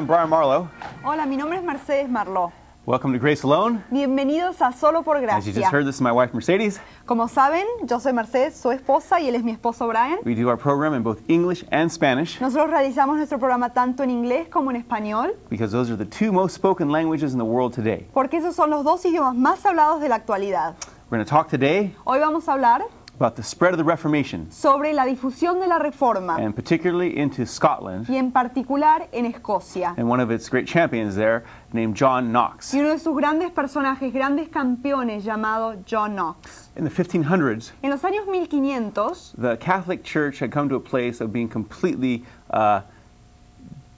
I'm 0.00 0.06
Brian 0.06 0.30
Marlowe. 0.30 0.66
Hola, 1.04 1.26
mi 1.26 1.36
nombre 1.36 1.58
es 1.58 1.62
Mercedes 1.62 2.08
Marló. 2.08 2.50
Welcome 2.86 3.12
to 3.12 3.18
Grace 3.18 3.42
Alone. 3.44 3.84
Bienvenidos 3.90 4.62
a 4.62 4.72
Solo 4.72 5.02
por 5.02 5.18
As 5.18 5.44
you 5.44 5.52
just 5.52 5.58
Gracia. 5.58 5.70
heard, 5.70 5.84
this 5.84 5.96
is 5.96 6.00
my 6.00 6.10
wife 6.10 6.32
Mercedes. 6.32 6.80
Como 7.04 7.28
saben, 7.28 7.66
yo 7.84 8.00
soy 8.00 8.14
Mercedes, 8.14 8.56
su 8.56 8.70
esposa, 8.70 9.20
y 9.20 9.28
él 9.28 9.34
es 9.34 9.44
mi 9.44 9.52
esposo 9.52 9.86
Brian. 9.88 10.20
We 10.24 10.34
do 10.34 10.48
our 10.48 10.56
program 10.56 10.94
in 10.94 11.02
both 11.02 11.20
English 11.28 11.66
and 11.70 11.90
Spanish 11.90 12.40
Nosotros 12.40 12.70
realizamos 12.70 13.18
nuestro 13.18 13.38
programa 13.38 13.74
tanto 13.74 14.02
en 14.02 14.08
inglés 14.08 14.48
como 14.48 14.70
en 14.70 14.76
español, 14.82 15.34
because 15.50 15.70
those 15.70 15.90
are 15.92 15.98
the 16.02 16.06
two 16.06 16.32
most 16.32 16.54
spoken 16.54 16.88
languages 16.88 17.32
in 17.34 17.38
the 17.38 17.44
world 17.44 17.74
today. 17.74 18.06
porque 18.14 18.38
esos 18.38 18.54
son 18.56 18.70
los 18.70 18.82
dos 18.84 19.04
idiomas 19.04 19.34
más 19.34 19.66
hablados 19.66 20.00
de 20.00 20.08
la 20.08 20.14
actualidad. 20.14 20.76
We're 21.10 21.18
going 21.18 21.26
to 21.26 21.28
talk 21.30 21.48
today 21.50 21.94
Hoy 22.06 22.20
vamos 22.20 22.48
a 22.48 22.52
hablar 22.54 22.84
about 23.20 23.36
the 23.36 23.42
spread 23.42 23.74
of 23.74 23.78
the 23.78 23.84
Reformation, 23.84 24.50
sobre 24.50 24.94
la 24.94 25.04
difusión 25.04 25.60
de 25.60 25.66
la 25.66 25.78
Reforma, 25.78 26.38
and 26.38 26.56
particularly 26.56 27.18
into 27.18 27.44
Scotland, 27.44 28.06
y 28.08 28.16
en 28.16 28.32
particular 28.32 29.08
en 29.12 29.30
Escocia. 29.30 29.94
and 29.98 30.08
one 30.08 30.20
of 30.20 30.30
its 30.30 30.48
great 30.48 30.66
champions 30.66 31.14
there 31.16 31.44
named 31.74 31.94
John 31.94 32.32
Knox. 32.32 32.72
Y 32.72 32.80
uno 32.80 32.88
de 32.94 32.98
sus 32.98 33.14
grandes 33.14 33.50
personajes, 33.50 34.10
grandes 34.10 34.48
campeones, 34.48 35.22
llamado 35.22 35.84
John 35.84 36.14
Knox. 36.14 36.70
In 36.76 36.84
the 36.84 36.90
1500s, 36.90 37.72
En 37.82 37.90
los 37.90 38.00
años 38.00 38.26
1500, 38.26 39.34
the 39.36 39.56
Catholic 39.58 40.02
Church 40.02 40.38
had 40.38 40.50
come 40.50 40.70
to 40.70 40.76
a 40.76 40.80
place 40.80 41.20
of 41.20 41.30
being 41.30 41.48
completely 41.48 42.24
uh, 42.48 42.80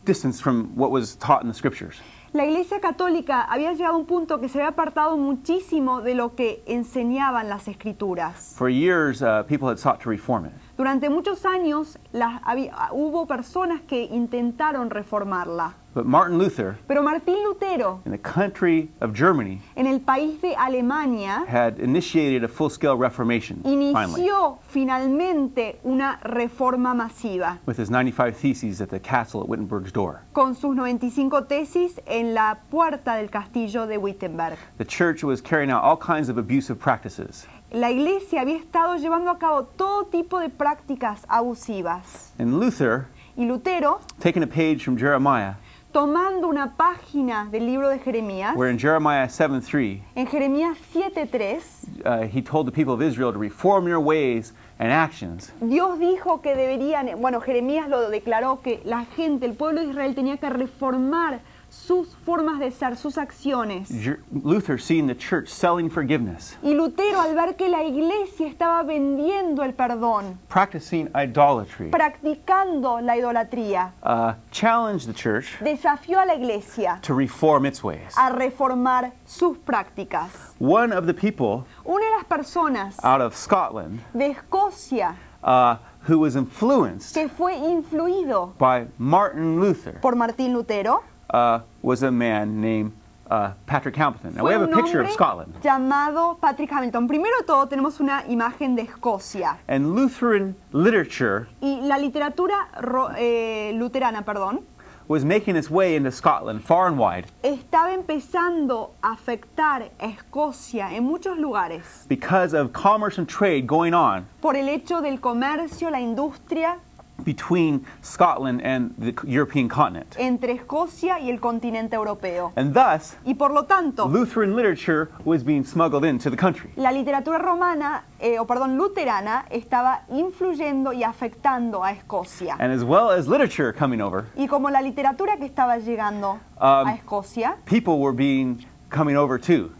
distanced 0.04 0.42
from 0.42 0.74
what 0.74 0.90
was 0.90 1.14
taught 1.14 1.42
in 1.42 1.48
the 1.48 1.54
Scriptures. 1.54 1.94
La 2.34 2.46
Iglesia 2.46 2.80
Católica 2.80 3.42
había 3.42 3.74
llegado 3.74 3.94
a 3.94 3.98
un 3.98 4.06
punto 4.06 4.40
que 4.40 4.48
se 4.48 4.58
había 4.58 4.70
apartado 4.70 5.18
muchísimo 5.18 6.00
de 6.00 6.14
lo 6.14 6.34
que 6.34 6.62
enseñaban 6.66 7.50
las 7.50 7.68
Escrituras. 7.68 8.54
For 8.56 8.70
years, 8.70 9.20
uh, 9.20 9.44
people 9.46 9.68
had 9.68 9.76
sought 9.76 10.00
to 10.00 10.08
reform 10.08 10.46
it. 10.46 10.52
Durante 10.76 11.08
muchos 11.10 11.44
años 11.44 11.98
las- 12.12 12.40
había- 12.44 12.74
hubo 12.92 13.26
personas 13.26 13.80
que 13.82 14.04
intentaron 14.04 14.90
reformarla, 14.90 15.74
But 15.94 16.06
Martin 16.06 16.38
Luther, 16.38 16.78
pero 16.88 17.02
Martín 17.02 17.36
Lutero, 17.44 18.00
in 18.06 18.12
the 18.12 18.18
country 18.18 18.90
of 19.02 19.12
Germany, 19.14 19.60
en 19.76 19.86
el 19.86 20.00
país 20.00 20.40
de 20.40 20.54
Alemania, 20.56 21.44
had 21.46 21.78
initiated 21.78 22.42
a 22.44 22.48
full-scale 22.48 22.96
reformation, 22.96 23.60
finally, 23.62 24.22
inició 24.22 24.58
finalmente 24.62 25.78
una 25.84 26.18
reforma 26.24 26.94
masiva 26.94 27.58
with 27.66 27.76
his 27.78 27.90
95 27.90 28.34
theses 28.34 28.80
at 28.80 28.88
the 28.88 28.98
castle 28.98 29.42
at 29.42 29.48
Wittenberg's 29.48 29.92
door. 29.92 30.20
con 30.32 30.54
sus 30.54 30.74
95 30.74 31.46
tesis 31.46 32.00
en 32.06 32.32
la 32.32 32.54
puerta 32.70 33.16
del 33.16 33.28
castillo 33.28 33.86
de 33.86 33.98
Wittenberg. 33.98 34.56
The 34.78 34.86
church 34.86 35.22
was 35.22 35.42
carrying 35.42 35.70
out 35.70 35.82
all 35.84 35.98
kinds 35.98 36.30
of 36.30 36.38
abusive 36.38 36.78
practices. 36.78 37.46
La 37.72 37.90
iglesia 37.90 38.42
había 38.42 38.56
estado 38.56 38.96
llevando 38.96 39.30
a 39.30 39.38
cabo 39.38 39.64
todo 39.64 40.04
tipo 40.04 40.38
de 40.38 40.50
prácticas 40.50 41.24
abusivas. 41.26 42.34
And 42.38 42.60
Luther, 42.60 43.06
Y 43.34 43.46
Lutero, 43.46 44.00
taking 44.20 44.42
a 44.42 44.46
page 44.46 44.84
from 44.84 44.98
Jeremiah, 44.98 45.54
tomando 45.90 46.48
una 46.48 46.76
página 46.76 47.48
del 47.50 47.64
libro 47.64 47.88
de 47.88 47.98
Jeremías, 47.98 48.54
where 48.56 48.70
in 48.70 48.78
Jeremiah 48.78 49.26
7:3, 49.26 50.02
en 50.14 50.26
Jeremías 50.26 50.76
7.3, 50.92 51.62
uh, 52.04 52.28
he 52.28 52.42
told 52.42 52.66
the 52.66 52.72
people 52.72 52.92
of 52.92 53.00
Israel 53.00 53.32
to 53.32 53.38
reform 53.38 53.88
your 53.88 54.00
ways 54.00 54.52
and 54.78 54.92
actions. 54.92 55.50
Dios 55.62 55.98
dijo 55.98 56.42
que 56.42 56.54
deberían, 56.54 57.18
bueno, 57.22 57.40
Jeremías 57.40 57.88
lo 57.88 58.10
declaró 58.10 58.60
que 58.60 58.82
la 58.84 59.06
gente, 59.16 59.46
el 59.46 59.54
pueblo 59.54 59.80
de 59.80 59.86
Israel 59.86 60.14
tenía 60.14 60.36
que 60.36 60.50
reformar 60.50 61.40
sus 61.72 62.14
formas 62.26 62.58
de 62.58 62.70
ser, 62.70 62.96
sus 62.96 63.16
acciones. 63.16 63.88
Luther 64.30 64.78
seeing 64.78 65.06
the 65.06 65.14
church 65.14 65.48
selling 65.48 65.88
forgiveness, 65.88 66.56
Y 66.62 66.74
Lutero, 66.74 67.20
al 67.20 67.34
ver 67.34 67.56
que 67.56 67.68
la 67.68 67.82
iglesia 67.82 68.46
estaba 68.46 68.82
vendiendo 68.82 69.62
el 69.64 69.72
perdón, 69.72 70.38
practicing 70.48 71.08
idolatry, 71.14 71.90
practicando 71.90 73.00
la 73.00 73.16
idolatría, 73.16 73.92
uh, 74.02 74.34
challenged 74.50 75.06
the 75.06 75.14
church 75.14 75.56
desafió 75.60 76.20
a 76.20 76.26
la 76.26 76.34
iglesia 76.34 76.98
to 77.02 77.14
reform 77.14 77.64
its 77.64 77.82
ways. 77.82 78.12
a 78.18 78.30
reformar 78.30 79.12
sus 79.24 79.56
prácticas. 79.56 80.54
One 80.58 80.92
of 80.92 81.06
the 81.06 81.14
people 81.14 81.64
Una 81.86 82.04
de 82.04 82.10
las 82.16 82.24
personas 82.26 82.96
out 83.02 83.22
of 83.22 83.34
Scotland 83.34 84.00
de 84.12 84.34
Escocia 84.34 85.16
uh, 85.42 85.76
who 86.06 86.18
was 86.18 86.36
influenced 86.36 87.14
que 87.14 87.28
fue 87.28 87.54
influido 87.56 88.52
by 88.58 88.86
Martin 88.98 89.58
Luther 89.58 89.98
por 90.02 90.14
Martín 90.16 90.52
Lutero 90.52 91.02
uh, 91.32 91.60
was 91.82 92.02
a 92.02 92.10
man 92.10 92.60
named 92.60 92.92
uh, 93.30 93.52
Patrick 93.66 93.96
Hamilton. 93.96 94.34
Now 94.34 94.44
we 94.44 94.52
have 94.52 94.62
a 94.62 94.68
picture 94.68 95.00
of 95.00 95.10
Scotland. 95.10 95.54
llamado 95.62 96.38
Patrick 96.40 96.70
Hamilton. 96.70 97.08
Primero 97.08 97.38
de 97.40 97.44
todo 97.46 97.66
tenemos 97.66 97.98
una 98.00 98.24
imagen 98.28 98.76
de 98.76 98.82
Escocia 98.82 99.56
And 99.68 99.94
Lutheran 99.94 100.54
literature 100.72 101.46
y 101.60 101.80
la 101.82 101.96
literatura 101.98 102.68
ro- 102.80 103.10
eh, 103.16 103.72
luterana, 103.74 104.22
perdón, 104.24 104.60
was 105.08 105.24
making 105.24 105.56
its 105.56 105.68
way 105.70 105.96
into 105.96 106.10
Scotland 106.12 106.62
far 106.62 106.86
and 106.86 106.96
wide 106.98 107.26
estaba 107.42 107.92
empezando 107.92 108.92
a 109.02 109.12
afectar 109.12 109.90
a 109.98 110.06
Escocia 110.06 110.94
en 110.94 111.04
muchos 111.04 111.36
lugares 111.38 112.06
because 112.08 112.54
of 112.54 112.72
commerce 112.72 113.18
and 113.18 113.28
trade 113.28 113.66
going 113.66 113.92
on 113.94 114.24
por 114.40 114.56
el 114.56 114.68
hecho 114.68 115.00
del 115.02 115.18
comercio, 115.20 115.90
la 115.90 116.00
industria 116.00 116.78
between 117.24 117.84
Scotland 118.02 118.60
and 118.64 118.92
the 118.98 119.14
European 119.26 119.68
continent. 119.68 120.14
entre 120.18 120.52
Escocia 120.52 121.18
y 121.20 121.30
el 121.30 121.40
continente 121.40 121.94
europeo. 121.96 122.52
And 122.56 122.74
thus, 122.74 123.16
Y 123.24 123.34
por 123.34 123.52
lo 123.52 123.64
tanto, 123.64 124.06
Lutheran 124.08 124.54
literature 124.56 125.08
was 125.24 125.44
being 125.44 125.64
smuggled 125.64 126.04
into 126.04 126.30
the 126.30 126.36
country. 126.36 126.70
la 126.76 126.90
literatura 126.92 127.38
romana, 127.38 128.04
eh, 128.20 128.38
o 128.38 128.46
perdón, 128.46 128.76
luterana, 128.76 129.46
estaba 129.50 130.02
influyendo 130.10 130.92
y 130.92 131.02
afectando 131.04 131.84
a 131.84 131.92
Escocia. 131.92 132.56
And 132.58 132.72
as 132.72 132.84
well 132.84 133.10
as 133.10 133.26
literature 133.28 133.72
coming 133.72 134.00
over, 134.00 134.26
Y 134.36 134.46
como 134.48 134.70
la 134.70 134.80
literatura 134.82 135.36
que 135.36 135.46
estaba 135.46 135.78
llegando 135.78 136.38
Um, 136.60 136.86
a 136.86 136.94
Escocia, 136.94 137.56
people 137.64 137.98
were 137.98 138.14
being 138.14 138.64
coming 138.90 139.16
over 139.16 139.38
too. 139.40 139.70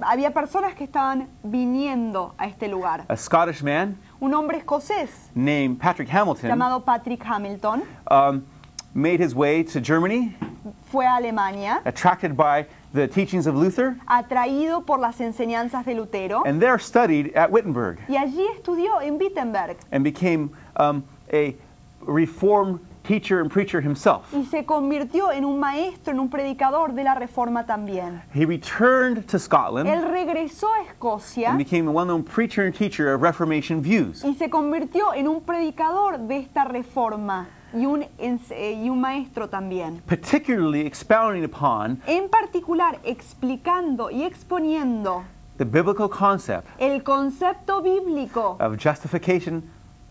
había 0.00 0.32
personas 0.32 0.74
que 0.76 0.84
estaban 0.84 1.28
viniendo 1.42 2.34
a 2.38 2.46
este 2.46 2.68
lugar. 2.68 3.04
A 3.08 3.16
Scottish 3.16 3.62
man 3.62 3.96
Un 4.20 4.32
hombre 4.34 4.58
escocés 4.58 5.30
named 5.34 5.78
Patrick 5.78 6.08
Hamilton 6.08 6.50
llamado 6.50 6.84
Patrick 6.84 7.22
Hamilton. 7.22 7.82
um, 8.10 8.44
made 8.94 9.20
his 9.20 9.34
way 9.34 9.62
to 9.62 9.80
Germany, 9.80 10.34
fue 10.90 11.04
a 11.04 11.10
Alemania, 11.18 11.80
attracted 11.84 12.36
by 12.36 12.66
the 12.94 13.06
teachings 13.06 13.46
of 13.46 13.54
Luther, 13.54 13.96
atraído 14.08 14.84
por 14.84 14.98
las 14.98 15.20
enseñanzas 15.20 15.84
de 15.84 15.94
Lutero, 15.94 16.42
and 16.46 16.60
there 16.60 16.78
studied 16.78 17.32
at 17.34 17.50
Wittenberg 17.50 17.98
y 18.08 18.16
allí 18.16 18.46
estudió 18.56 19.00
en 19.02 19.18
Wittenberg. 19.18 19.76
and 19.92 20.02
became 20.02 20.50
um, 20.76 21.04
a 21.32 21.54
reformed 22.00 22.80
teacher 23.08 23.40
and 23.40 23.50
preacher 23.50 23.80
himself. 23.80 24.32
y 24.32 24.44
se 24.44 24.64
convirtió 24.66 25.32
en 25.32 25.44
un 25.44 25.58
maestro, 25.58 26.12
en 26.12 26.20
un 26.20 26.28
predicador 26.28 26.92
de 26.92 27.02
la 27.04 27.14
Reforma 27.14 27.64
también. 27.64 28.22
He 28.34 28.44
returned 28.44 29.26
to 29.26 29.38
Scotland 29.38 29.88
Él 29.88 30.02
regresó 30.10 30.68
a 30.74 30.82
Escocia 30.84 31.48
and 31.48 31.58
became 31.58 31.88
a 31.88 31.90
well-known 31.90 32.22
preacher 32.22 32.66
and 32.66 32.74
teacher 32.74 33.14
of 33.14 33.22
Reformation 33.22 33.80
views. 33.82 34.22
y 34.24 34.34
se 34.34 34.50
convirtió 34.50 35.14
en 35.14 35.26
un 35.26 35.40
predicador 35.40 36.18
de 36.18 36.36
esta 36.36 36.64
reforma 36.64 37.48
y 37.72 37.86
un, 37.86 38.02
eh, 38.18 38.80
y 38.82 38.88
un 38.90 39.00
maestro 39.00 39.48
también. 39.48 40.02
particularly 40.06 40.86
expounding 40.86 41.44
upon 41.44 42.00
En 42.06 42.28
particular, 42.28 42.98
explicando 43.04 44.10
y 44.10 44.22
exponiendo 44.24 45.24
the 45.56 45.64
biblical 45.64 46.08
concept 46.08 46.68
el 46.78 47.02
concepto 47.02 47.82
bíblico 47.82 48.56
of 48.60 48.76
justification 48.78 49.62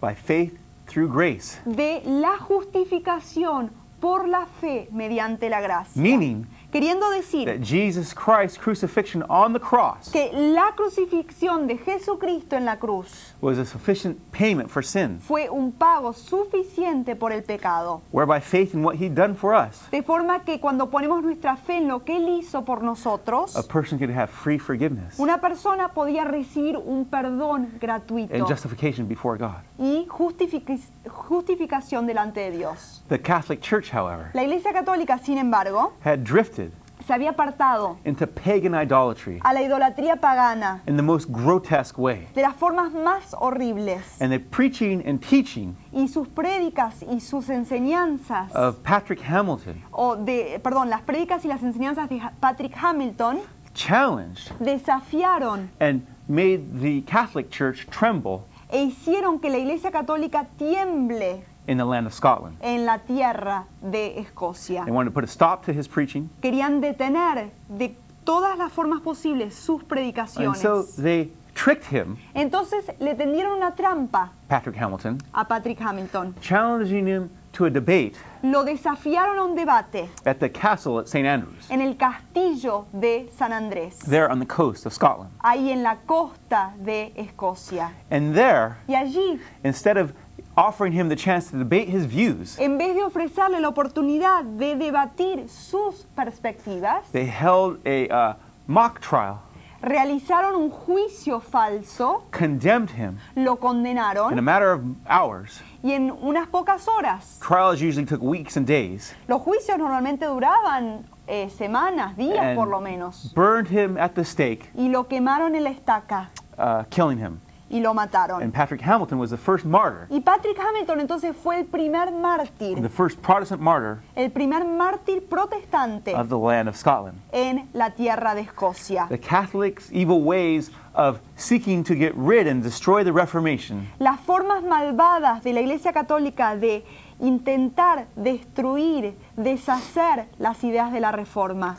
by 0.01 0.13
faith 0.13 0.57
through 0.87 1.11
grace, 1.11 1.59
de 1.65 2.01
la 2.05 2.37
justificación 2.37 3.71
por 3.99 4.27
la 4.27 4.45
fe 4.45 4.87
mediante 4.91 5.49
la 5.49 5.61
gracia. 5.61 6.01
meaning 6.01 6.45
queriendo 6.71 7.09
decir 7.11 7.45
that 7.45 7.61
Jesus 7.65 8.13
Christ's 8.13 8.57
crucifixion 8.57 9.23
on 9.29 9.53
the 9.53 9.59
cross 9.59 10.09
que 10.11 10.29
la 10.33 10.73
crucifixión 10.75 11.65
de 11.67 11.77
Jesucristo 11.77 12.55
en 12.55 12.65
la 12.65 12.77
cruz 12.77 13.33
was 13.41 13.57
a 13.57 13.65
sufficient 13.65 14.17
payment 14.31 14.69
for 14.69 14.83
sin, 14.83 15.19
fue 15.19 15.49
un 15.49 15.71
pago 15.71 16.13
suficiente 16.13 17.15
por 17.15 17.31
el 17.31 17.43
pecado. 17.43 18.01
whereby 18.11 18.39
faith 18.41 18.73
in 18.73 18.83
what 18.83 18.95
done 19.15 19.33
for 19.33 19.53
us, 19.55 19.87
De 19.91 20.01
forma 20.03 20.43
que 20.43 20.59
cuando 20.59 20.89
ponemos 20.89 21.23
nuestra 21.23 21.55
fe 21.55 21.77
en 21.77 21.87
lo 21.87 22.03
que 22.03 22.17
Él 22.17 22.27
hizo 22.39 22.65
por 22.65 22.81
nosotros, 22.83 23.55
a 23.55 23.63
person 23.63 23.97
could 23.97 24.11
have 24.11 24.27
free 24.29 24.57
forgiveness 24.59 25.17
una 25.19 25.39
persona 25.39 25.89
podía 25.93 26.25
recibir 26.25 26.77
un 26.77 27.05
perdón 27.05 27.69
gratuito 27.79 28.33
and 28.35 28.45
justification 28.45 29.07
before 29.07 29.37
God. 29.37 29.61
y 29.79 30.05
justific- 30.09 30.81
justificación 31.07 32.05
delante 32.07 32.39
de 32.41 32.51
Dios. 32.51 33.03
The 33.09 33.19
Catholic 33.21 33.61
Church, 33.61 33.89
however, 33.93 34.31
La 34.33 34.43
Iglesia 34.43 34.73
Católica, 34.73 35.17
sin 35.19 35.37
embargo, 35.37 35.93
had 36.03 36.23
drifted 36.23 36.66
se 37.07 37.13
había 37.13 37.29
apartado 37.31 37.97
into 38.03 38.27
pagan 38.27 38.75
idolatry 38.75 39.39
a 39.43 39.53
la 39.53 39.61
idolatría 39.61 40.17
pagana 40.17 40.81
in 40.87 40.97
the 40.97 41.01
most 41.03 41.29
grotesque 41.31 41.97
way. 41.97 42.27
de 42.35 42.41
las 42.41 42.53
formas 42.55 42.91
más 42.93 43.33
horribles. 43.33 44.21
And 44.21 44.31
the 44.31 44.39
preaching 44.39 45.01
and 45.07 45.21
teaching 45.21 45.75
y 45.93 46.07
sus 46.07 46.27
prédicas 46.27 47.01
y 47.01 47.19
sus 47.21 47.49
enseñanzas. 47.49 48.53
of 48.53 48.83
Patrick 48.83 49.21
Hamilton 49.21 49.81
o 49.91 50.17
de 50.17 50.59
perdón 50.61 50.89
las 50.89 51.01
prédicas 51.01 51.45
y 51.45 51.47
las 51.47 51.63
enseñanzas 51.63 52.09
de 52.09 52.21
Patrick 52.41 52.75
Hamilton 52.75 53.39
challenged 53.73 54.51
desafiaron 54.59 55.69
and 55.79 56.05
made 56.27 56.81
the 56.81 57.01
Catholic 57.03 57.49
Church 57.49 57.87
tremble 57.89 58.41
e 58.69 58.83
hicieron 58.83 59.39
que 59.39 59.49
la 59.49 59.57
Iglesia 59.59 59.91
Católica 59.91 60.45
tiemble 60.57 61.43
in 61.67 61.77
the 61.77 61.85
land 61.85 62.07
of 62.07 62.13
Scotland. 62.13 62.57
en 62.61 62.85
la 62.85 62.97
tierra 62.99 63.65
de 63.81 64.19
Escocia. 64.19 64.83
They 64.85 64.91
wanted 64.93 65.09
to 65.11 65.13
put 65.13 65.23
a 65.23 65.27
stop 65.27 65.65
to 65.65 65.71
his 65.73 65.87
preaching, 65.87 66.29
Querían 66.41 66.81
detener 66.81 67.51
de 67.69 67.95
todas 68.23 68.57
las 68.57 68.71
formas 68.71 69.01
posibles 69.01 69.53
sus 69.55 69.81
and 69.81 69.89
predicaciones. 69.89 70.57
so 70.57 70.83
they 71.01 71.29
tricked 71.53 71.85
him, 71.85 72.17
Entonces 72.33 72.85
le 72.99 73.15
tendieron 73.15 73.57
una 73.57 73.73
trampa 73.75 74.31
Patrick 74.47 74.75
Hamilton, 74.77 75.17
a 75.33 75.45
Patrick 75.45 75.79
Hamilton. 75.79 76.35
challenging 76.41 77.05
him 77.07 77.29
to 77.51 77.65
a 77.65 77.69
debate 77.69 78.13
Lo 78.43 78.63
desafiaron 78.63 79.39
a 79.39 79.43
un 79.43 79.55
debate 79.55 80.07
at 80.25 80.39
the 80.39 80.47
castle 80.49 80.99
at 80.99 81.07
St. 81.07 81.25
Andrews, 81.25 81.67
en 81.71 81.81
el 81.81 81.95
castillo 81.95 82.85
de 82.93 83.27
San 83.35 83.51
Andrés, 83.51 83.97
there 84.05 84.29
on 84.29 84.39
the 84.39 84.45
coast 84.45 84.85
of 84.85 84.93
Scotland. 84.93 85.31
ahí 85.43 85.71
en 85.71 85.81
la 85.81 85.95
costa 86.05 86.73
de 86.77 87.11
Escocia. 87.15 87.91
And 88.11 88.35
there, 88.35 88.77
Y 88.87 88.93
allí, 88.93 89.39
instead 89.63 89.97
of 89.97 90.13
offering 90.57 90.91
him 90.91 91.07
the 91.07 91.15
chance 91.15 91.51
to 91.51 91.57
debate 91.57 91.87
his 91.87 92.05
views, 92.05 92.57
en 92.59 92.77
vez 92.77 92.95
de 92.95 93.03
ofrecerle 93.03 93.61
la 93.61 93.69
oportunidad 93.69 94.43
de 94.43 94.75
debatir 94.75 95.47
sus 95.47 96.07
perspectivas, 96.15 97.03
they 97.11 97.25
held 97.25 97.79
a 97.85 98.09
uh, 98.09 98.33
mock 98.65 98.99
trial, 98.99 99.39
realizaron 99.81 100.55
un 100.55 100.71
juicio 100.71 101.39
falso, 101.39 102.23
condemned 102.31 102.89
him 102.89 103.17
lo 103.35 103.41
in 103.43 103.47
a 103.47 103.55
condenaron 103.57 104.43
matter 104.43 104.71
of 104.71 104.81
hours. 105.07 105.61
y 105.83 105.91
en 105.93 106.09
unas 106.11 106.47
pocas 106.47 106.87
horas. 106.87 107.39
Trials 107.39 107.79
usually 107.79 108.05
took 108.05 108.21
weeks 108.21 108.57
and 108.57 108.65
days, 108.65 109.13
Los 109.27 109.41
juicios 109.43 109.77
normalmente 109.77 110.25
duraban 110.25 111.05
eh, 111.27 111.49
semanas, 111.49 112.17
días 112.17 112.39
and 112.43 112.55
por 112.57 112.67
lo 112.67 112.81
menos. 112.81 113.31
burned 113.35 113.67
him 113.67 113.95
at 113.97 114.15
the 114.15 114.25
stake, 114.25 114.71
Y 114.75 114.89
lo 114.89 115.03
quemaron 115.07 115.55
en 115.55 115.63
la 115.63 115.69
estaca 115.69 116.29
uh, 116.57 116.83
killing 116.89 117.19
him. 117.19 117.39
Y 117.69 117.79
lo 117.79 117.93
mataron. 117.93 118.41
And 118.41 118.53
Patrick 118.53 118.81
Hamilton 118.81 119.19
was 119.19 119.29
the 119.29 119.37
first 119.37 119.65
martyr, 119.65 120.07
Y 120.09 120.19
Patrick 120.21 120.57
Hamilton 120.57 120.99
entonces 121.01 121.35
fue 121.35 121.57
el 121.59 121.65
primer 121.65 122.11
mártir, 122.11 122.81
the 122.81 122.89
first 122.89 123.21
Protestant 123.21 123.61
martyr 123.61 123.99
el 124.15 124.29
primer 124.31 124.63
mártir 124.65 125.23
protestante 125.27 126.13
of 126.15 126.29
the 126.29 126.37
land 126.37 126.67
of 126.69 126.75
Scotland. 126.75 127.19
en 127.31 127.67
la 127.73 127.89
tierra 127.91 128.33
de 128.35 128.41
Escocia. 128.41 129.07
The 129.09 129.19
Catholics' 129.19 129.89
evil 129.91 130.21
ways 130.21 130.71
of 130.93 131.19
seeking 131.35 131.83
to 131.83 131.93
get 131.95 132.13
rid 132.15 132.47
and 132.47 132.63
destroy 132.63 133.03
the 133.03 133.11
Reformation 133.11 133.87
Las 133.99 134.19
formas 134.21 134.63
malvadas 134.63 135.43
de 135.43 135.53
la 135.53 135.59
Iglesia 135.61 135.91
Católica 135.93 136.55
de 136.55 136.83
intentar 137.19 138.07
destruir, 138.15 139.15
deshacer 139.35 140.27
las 140.39 140.63
ideas 140.63 140.91
de 140.91 140.99
la 140.99 141.11
Reforma, 141.11 141.77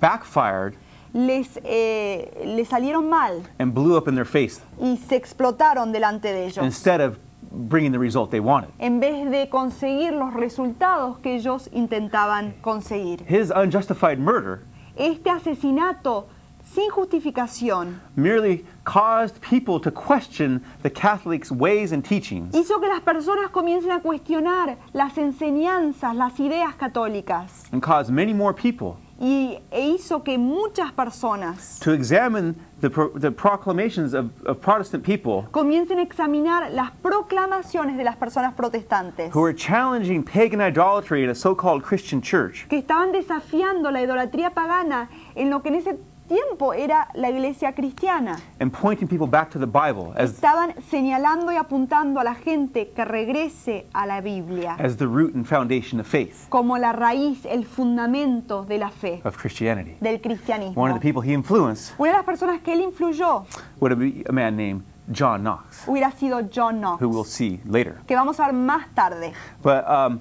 backfired 0.00 0.74
les, 1.16 1.58
eh, 1.64 2.42
les 2.44 2.68
salieron 2.68 3.08
mal 3.08 3.42
and 3.58 3.72
blew 3.72 3.96
up 3.96 4.06
in 4.06 4.14
their 4.14 4.26
face 4.26 4.60
y 4.78 4.96
se 4.98 5.16
explotaron 5.16 5.90
delante 5.90 6.28
de 6.32 6.46
ellos. 6.46 6.64
instead 6.64 7.00
of 7.00 7.18
bringing 7.50 7.90
the 7.90 7.98
result 7.98 8.30
they 8.30 8.40
wanted. 8.40 8.70
en 8.78 9.00
vez 9.00 9.30
de 9.30 9.48
conseguir 9.48 10.12
los 10.12 10.34
resultados 10.34 11.18
que 11.22 11.34
ellos 11.36 11.70
intentaban 11.72 12.54
conseguir. 12.60 13.24
His 13.26 13.50
unjustified 13.50 14.18
murder 14.18 14.60
Este 14.94 15.30
asesinato 15.30 16.26
sin 16.64 16.90
justificación 16.90 18.00
merely 18.16 18.64
caused 18.84 19.40
people 19.40 19.78
to 19.80 19.90
question 19.90 20.62
the 20.82 20.90
Catholics' 20.90 21.50
ways 21.50 21.92
and 21.92 22.04
teachings 22.04 22.54
hizo 22.54 22.78
que 22.80 22.88
las 22.88 23.00
personas 23.00 23.50
comiencen 23.50 23.90
a 23.92 24.00
cuestionar 24.00 24.76
las 24.92 25.16
enseñanzas, 25.16 26.14
las 26.14 26.38
ideas 26.40 26.74
católicas 26.74 27.64
and 27.72 27.80
caused 27.82 28.10
many 28.12 28.34
more 28.34 28.52
people 28.52 28.98
y, 29.18 29.58
e 29.70 29.88
hizo 29.88 30.22
que 30.22 30.36
muchas 30.36 30.92
personas 30.92 31.78
to 31.80 31.92
examine 31.92 32.54
the, 32.80 32.90
pro- 32.90 33.10
the 33.18 33.30
proclamations 33.30 34.12
of, 34.12 34.26
of 34.46 34.58
Protestant 34.60 35.02
people 35.04 35.48
comiencen 35.52 35.98
a 35.98 36.02
examinar 36.02 36.70
las 36.72 36.90
proclamaciones 37.02 37.96
de 37.96 38.04
las 38.04 38.16
personas 38.16 38.52
protestantes 38.54 39.32
who 39.34 39.40
were 39.40 39.54
challenging 39.54 40.22
pagan 40.22 40.60
idolatry 40.60 41.24
in 41.24 41.30
a 41.30 41.34
so 41.34 41.54
called 41.54 41.82
Christian 41.82 42.20
church. 42.20 42.66
que 42.68 42.76
estaban 42.78 43.12
desafiando 43.12 43.90
la 43.90 44.02
idolatría 44.02 44.50
pagana 44.50 45.08
en 45.34 45.48
lo 45.48 45.62
que 45.62 45.70
en 45.70 45.74
ese 45.76 45.96
tiempo 46.26 46.72
era 46.72 47.08
la 47.14 47.28
iglesia 47.30 47.72
cristiana. 47.72 48.38
and 48.60 48.72
pointing 48.72 49.06
people 49.08 49.26
back 49.26 49.50
to 49.50 49.58
the 49.58 49.66
Bible 49.66 50.12
as, 50.16 50.30
Estaban 50.34 50.74
señalando 50.90 51.52
y 51.52 51.56
apuntando 51.56 52.20
a 52.20 52.24
la 52.24 52.34
gente 52.34 52.88
que 52.94 53.04
regrese 53.04 53.86
a 53.92 54.06
la 54.06 54.20
Biblia 54.20 54.76
as 54.78 54.96
the 54.96 55.06
root 55.06 55.34
and 55.34 55.46
foundation 55.46 56.00
of 56.00 56.06
faith 56.06 56.48
como 56.48 56.76
la 56.78 56.92
raíz, 56.92 57.44
el 57.46 57.64
fundamento 57.64 58.64
de 58.64 58.78
la 58.78 58.90
fe, 58.90 59.20
of 59.24 59.36
Christianity. 59.36 59.96
del 60.00 60.20
cristianismo. 60.20 60.80
One 60.82 60.92
of 60.92 61.00
the 61.00 61.02
people 61.06 61.22
he 61.22 61.32
influenced 61.32 61.94
Una 61.98 62.10
de 62.10 62.16
las 62.18 62.24
personas 62.24 62.60
que 62.62 62.72
él 62.72 62.80
influyó 62.82 63.44
would 63.80 63.94
be 63.98 64.24
a 64.28 64.32
man 64.32 64.56
named 64.56 64.82
John 65.12 65.42
Knox, 65.42 65.84
hubiera 65.86 66.10
sido 66.10 66.40
John 66.52 66.80
Knox, 66.80 67.00
who 67.00 67.08
we'll 67.08 67.24
see 67.24 67.60
later. 67.64 67.94
que 68.06 68.16
vamos 68.16 68.40
a 68.40 68.46
ver 68.46 68.54
más 68.54 68.92
tarde. 68.94 69.32
But 69.62 69.84
um, 69.88 70.20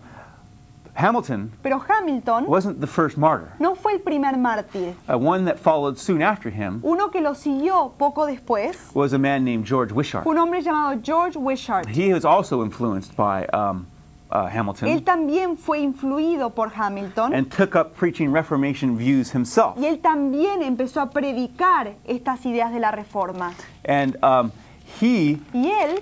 Hamilton 0.95 1.51
Pero 1.61 1.79
Hamilton 1.79 2.45
wasn't 2.47 2.79
the 2.79 2.87
first 2.87 3.17
martyr. 3.17 3.51
no 3.59 3.75
fue 3.75 3.93
el 3.93 3.99
primer 3.99 4.33
mártir. 4.37 4.95
Uh, 5.07 5.17
one 5.17 5.45
that 5.45 5.59
followed 5.59 5.97
soon 5.97 6.21
after 6.21 6.49
him 6.49 6.81
Uno 6.83 7.09
que 7.09 7.21
lo 7.21 7.33
siguió 7.33 7.91
poco 7.97 8.25
después 8.25 8.93
was 8.95 9.13
a 9.13 9.17
man 9.19 9.43
named 9.43 9.65
George 9.65 9.91
Wishart. 9.91 10.23
fue 10.23 10.33
un 10.33 10.39
hombre 10.39 10.61
llamado 10.61 11.01
George 11.03 11.35
Wishart. 11.37 11.87
He 11.89 12.13
was 12.13 12.23
also 12.25 12.63
influenced 12.63 13.15
by 13.15 13.45
um, 13.47 13.87
uh, 14.31 14.47
Él 14.47 14.51
Hamilton 14.51 15.01
también 15.03 15.57
fue 15.57 15.79
influido 15.79 16.53
por 16.55 16.69
Hamilton 16.69 17.33
and 17.33 17.51
took 17.51 17.75
up 17.75 17.93
preaching 17.95 18.31
Reformation 18.31 18.97
views 18.97 19.31
himself. 19.31 19.77
y 19.77 19.85
él 19.85 19.99
también 20.01 20.61
empezó 20.63 21.01
a 21.01 21.09
predicar 21.09 21.95
estas 22.05 22.45
ideas 22.45 22.71
de 22.71 22.79
la 22.79 22.91
reforma. 22.91 23.53
And 23.83 24.17
um, 24.23 24.51
he 25.01 25.39
Y 25.53 25.67
él 25.71 25.99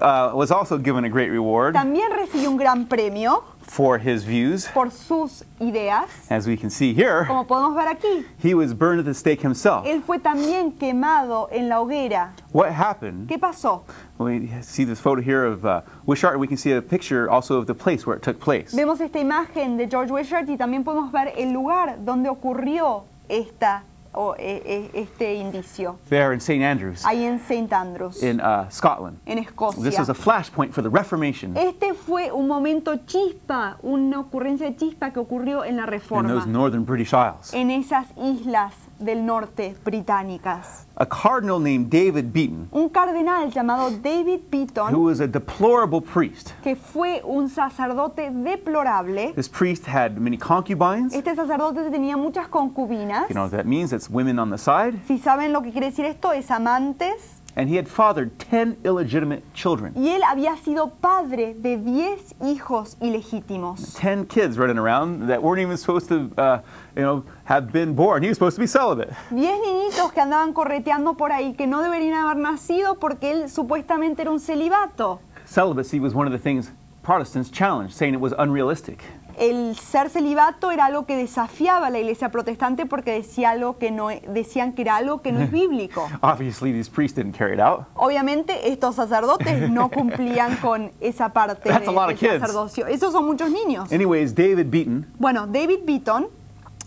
uh, 0.00 0.30
was 0.34 0.50
also 0.52 0.78
given 0.78 1.04
a 1.04 1.08
great 1.08 1.30
reward 1.30 1.74
también 1.74 2.10
recibió 2.12 2.50
un 2.50 2.56
gran 2.56 2.86
premio 2.86 3.42
for 3.68 3.98
his 3.98 4.24
views. 4.24 4.66
por 4.72 4.90
sus 4.90 5.44
ideas. 5.60 6.08
As 6.30 6.46
we 6.46 6.56
can 6.56 6.70
see 6.70 6.94
here, 6.94 7.24
Como 7.26 7.44
podemos 7.46 7.74
ver 7.76 7.86
aquí, 7.86 8.24
he 8.38 8.54
was 8.54 8.72
burned 8.74 8.98
at 8.98 9.04
the 9.04 9.14
stake 9.14 9.40
himself. 9.42 9.86
él 9.86 10.02
fue 10.02 10.18
también 10.18 10.72
quemado 10.72 11.48
en 11.52 11.68
la 11.68 11.76
hoguera. 11.80 12.32
What 12.52 12.72
happened? 12.72 13.28
¿Qué 13.28 13.38
pasó? 13.38 13.82
We 14.18 14.48
see 14.62 14.84
this 14.84 14.98
photo 14.98 15.20
here 15.20 15.44
of 15.44 15.64
uh, 15.64 15.82
Wishart, 16.06 16.32
and 16.34 16.40
we 16.40 16.48
can 16.48 16.56
see 16.56 16.72
a 16.72 16.82
picture 16.82 17.30
also 17.30 17.56
of 17.58 17.66
the 17.66 17.74
place 17.74 18.06
where 18.06 18.16
it 18.16 18.22
took 18.22 18.40
place. 18.40 18.74
Vemos 18.74 19.00
esta 19.00 19.18
imagen 19.20 19.76
de 19.76 19.86
George 19.86 20.10
Wishart 20.10 20.48
y 20.48 20.56
también 20.56 20.82
podemos 20.82 21.12
ver 21.12 21.32
el 21.36 21.52
lugar 21.52 21.98
donde 22.04 22.28
ocurrió 22.28 23.04
esta, 23.28 23.84
o, 24.20 24.34
e- 24.36 24.90
e- 24.94 25.00
este 25.02 25.34
indicio, 25.34 25.96
There 26.08 26.32
in 26.34 26.40
St. 26.40 26.64
Andrews, 26.64 27.04
ahí 27.04 27.24
en 27.24 27.36
St. 27.38 27.72
Andrews, 27.72 28.20
in 28.20 28.40
uh, 28.40 28.68
Scotland. 28.68 29.18
en 29.26 29.38
Escocia. 29.38 29.80
This 29.82 29.96
was 29.96 30.08
a 30.08 30.14
flashpoint 30.14 30.72
for 30.72 30.82
the 30.82 30.90
Reformation 30.90 31.56
Este 31.56 31.94
fue 31.94 32.32
un 32.32 32.48
momento 32.48 32.96
chispa, 33.06 33.78
una 33.82 34.18
ocurrencia 34.18 34.74
chispa 34.76 35.12
que 35.12 35.20
ocurrió 35.20 35.64
en 35.64 35.76
la 35.76 35.84
in 35.84 35.88
Reforma, 35.88 36.28
those 36.28 36.48
northern 36.48 36.84
British 36.84 37.12
Isles. 37.12 37.54
en 37.54 37.70
esas 37.70 38.08
islas 38.16 38.74
del 38.98 39.24
norte 39.24 39.74
británicas. 39.84 40.86
A 40.96 41.06
cardinal 41.06 41.60
named 41.60 41.88
David 41.90 42.32
Beaton, 42.32 42.68
Un 42.72 42.88
cardenal 42.88 43.50
llamado 43.50 43.90
David 43.90 44.40
who 44.40 44.48
Beaton, 44.50 44.94
was 45.02 45.20
a 45.20 45.26
deplorable 45.28 46.00
priest. 46.00 46.52
que 46.62 46.74
fue 46.74 47.20
un 47.24 47.48
sacerdote 47.48 48.30
deplorable. 48.30 49.32
This 49.34 49.48
priest 49.48 49.86
had 49.86 50.18
many 50.18 50.36
concubines. 50.36 51.14
Este 51.14 51.34
sacerdote 51.36 51.90
tenía 51.90 52.16
muchas 52.16 52.48
concubinas. 52.48 53.28
You 53.28 53.34
know 53.34 53.44
what 53.44 53.52
that 53.52 53.66
means? 53.66 53.92
It's 53.92 54.10
women 54.10 54.38
on 54.38 54.50
the 54.50 54.58
side. 54.58 54.98
Si 55.06 55.18
saben 55.18 55.52
lo 55.52 55.62
que 55.62 55.70
quiere 55.70 55.86
decir 55.90 56.04
esto, 56.04 56.32
es 56.32 56.50
amantes. 56.50 57.37
And 57.58 57.68
he 57.68 57.74
had 57.74 57.88
fathered 57.88 58.38
10 58.38 58.78
illegitimate 58.84 59.42
children. 59.52 59.92
Y 59.96 60.14
él 60.14 60.22
había 60.22 60.56
sido 60.56 60.90
padre 61.00 61.54
de 61.54 61.76
10 61.76 62.36
hijos 62.44 62.96
ilegítimos. 63.00 63.94
10 64.00 64.26
kids 64.28 64.56
running 64.56 64.78
around 64.78 65.26
that 65.26 65.42
weren't 65.42 65.60
even 65.60 65.76
supposed 65.76 66.08
to, 66.08 66.30
uh, 66.40 66.60
you 66.94 67.02
know, 67.02 67.24
have 67.44 67.72
been 67.72 67.94
born. 67.94 68.22
He 68.22 68.28
was 68.28 68.38
supposed 68.38 68.54
to 68.54 68.60
be 68.60 68.68
celibate. 68.68 69.10
10 69.30 69.60
niñitos 69.60 70.12
que 70.12 70.22
andaban 70.22 70.52
correteando 70.52 71.16
por 71.16 71.32
ahí 71.32 71.54
que 71.54 71.66
no 71.66 71.82
deberían 71.82 72.14
haber 72.14 72.36
nacido 72.36 72.94
porque 73.00 73.32
él 73.32 73.50
supuestamente 73.50 74.22
era 74.22 74.30
un 74.30 74.38
celibato. 74.38 75.18
Celibacy 75.44 75.98
was 75.98 76.14
one 76.14 76.28
of 76.28 76.32
the 76.32 76.38
things 76.38 76.70
Protestants 77.02 77.50
challenged, 77.50 77.94
saying 77.94 78.14
it 78.14 78.20
was 78.20 78.34
unrealistic. 78.38 79.02
El 79.38 79.76
ser 79.76 80.10
celibato 80.10 80.70
era 80.70 80.86
algo 80.86 81.06
que 81.06 81.16
desafiaba 81.16 81.86
a 81.86 81.90
la 81.90 81.98
iglesia 81.98 82.30
protestante 82.30 82.86
porque 82.86 83.12
decía 83.12 83.50
algo 83.50 83.78
que 83.78 83.90
no, 83.90 84.08
decían 84.08 84.72
que 84.72 84.82
era 84.82 84.96
algo 84.96 85.22
que 85.22 85.30
no 85.32 85.40
es 85.40 85.50
bíblico. 85.52 86.08
Obviously, 86.22 86.72
these 86.72 86.90
priests 86.90 87.16
didn't 87.16 87.36
carry 87.36 87.54
it 87.54 87.60
out. 87.60 87.86
Obviamente 87.94 88.70
estos 88.72 88.96
sacerdotes 88.96 89.70
no 89.70 89.88
cumplían 89.90 90.56
con 90.56 90.90
esa 91.00 91.28
parte 91.32 91.68
That's 91.70 91.86
de- 91.86 91.92
del 91.92 92.16
kids. 92.16 92.40
sacerdocio. 92.40 92.86
Esos 92.86 93.12
son 93.12 93.24
muchos 93.26 93.50
niños. 93.50 93.92
Anyways, 93.92 94.34
David 94.34 94.66
Beaton 94.70 95.06
Bueno, 95.18 95.46
David 95.46 95.80
Beaton, 95.84 96.26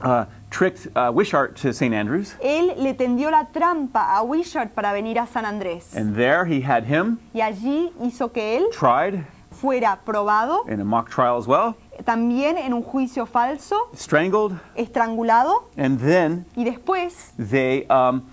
uh, 0.03 0.25
tricked 0.49 0.87
uh, 0.97 1.11
Wishart 1.13 1.55
to 1.61 1.69
St. 1.69 1.93
Andrews, 1.93 2.35
él 2.41 2.73
le 2.77 2.93
tendió 2.93 3.31
la 3.31 3.45
trampa 3.51 4.13
a 4.15 4.23
Wishart 4.23 4.71
para 4.73 4.91
venir 4.91 5.19
a 5.19 5.25
San 5.27 5.45
Andrés. 5.45 5.95
and 5.95 6.15
there 6.15 6.43
he 6.45 6.61
had 6.61 6.83
him 6.85 7.17
Y 7.33 7.39
allí 7.41 7.91
hizo 8.01 8.31
que 8.33 8.57
él 8.57 8.65
tried 8.77 9.23
fuera 9.61 9.99
probado, 10.03 10.67
in 10.67 10.79
a 10.81 10.83
mock 10.83 11.09
trial 11.09 11.37
as 11.37 11.45
well, 11.47 11.75
también 12.03 12.57
en 12.57 12.73
un 12.73 12.81
juicio 12.81 13.27
falso, 13.27 13.75
strangled, 13.95 14.59
estrangulado, 14.75 15.65
and 15.77 15.99
then 15.99 16.45
y 16.55 16.63
después 16.63 17.31
they 17.37 17.85
um, 17.87 18.23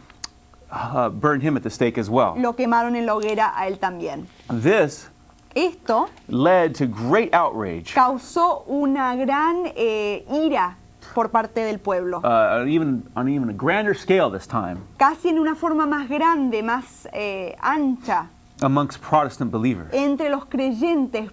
uh, 0.71 1.11
burned 1.11 1.43
him 1.43 1.55
at 1.57 1.63
the 1.63 1.71
stake 1.71 1.99
as 1.99 2.09
well. 2.09 2.35
lo 2.39 2.55
quemaron 2.55 2.97
en 2.97 3.05
la 3.05 3.15
hoguera 3.15 3.53
a 3.55 3.67
él 3.69 3.79
también. 3.79 4.27
This 4.49 5.11
Esto 5.55 6.09
led 6.29 6.75
to 6.77 6.87
great 6.87 7.35
outrage, 7.35 7.93
causó 7.95 8.65
una 8.67 9.15
gran 9.17 9.73
eh, 9.77 10.25
ira 10.31 10.77
por 11.15 11.29
parte 11.31 11.61
del 11.61 11.79
pueblo, 11.79 12.21
uh, 12.23 12.65
even 12.67 13.03
on 13.17 13.29
even 13.29 13.51
a 13.51 13.53
grander 13.53 13.95
scale 13.95 14.31
this 14.31 14.47
time, 14.47 14.79
casi 14.99 15.29
en 15.29 15.39
una 15.39 15.55
forma 15.55 15.87
más 15.87 16.09
grande, 16.09 16.63
más 16.63 17.07
eh, 17.13 17.57
ancha, 17.61 18.29
amongst 18.62 19.00
Protestant 19.00 19.50
believers. 19.50 19.93
entre 19.93 20.29
los 20.31 20.45
creyentes 20.47 21.31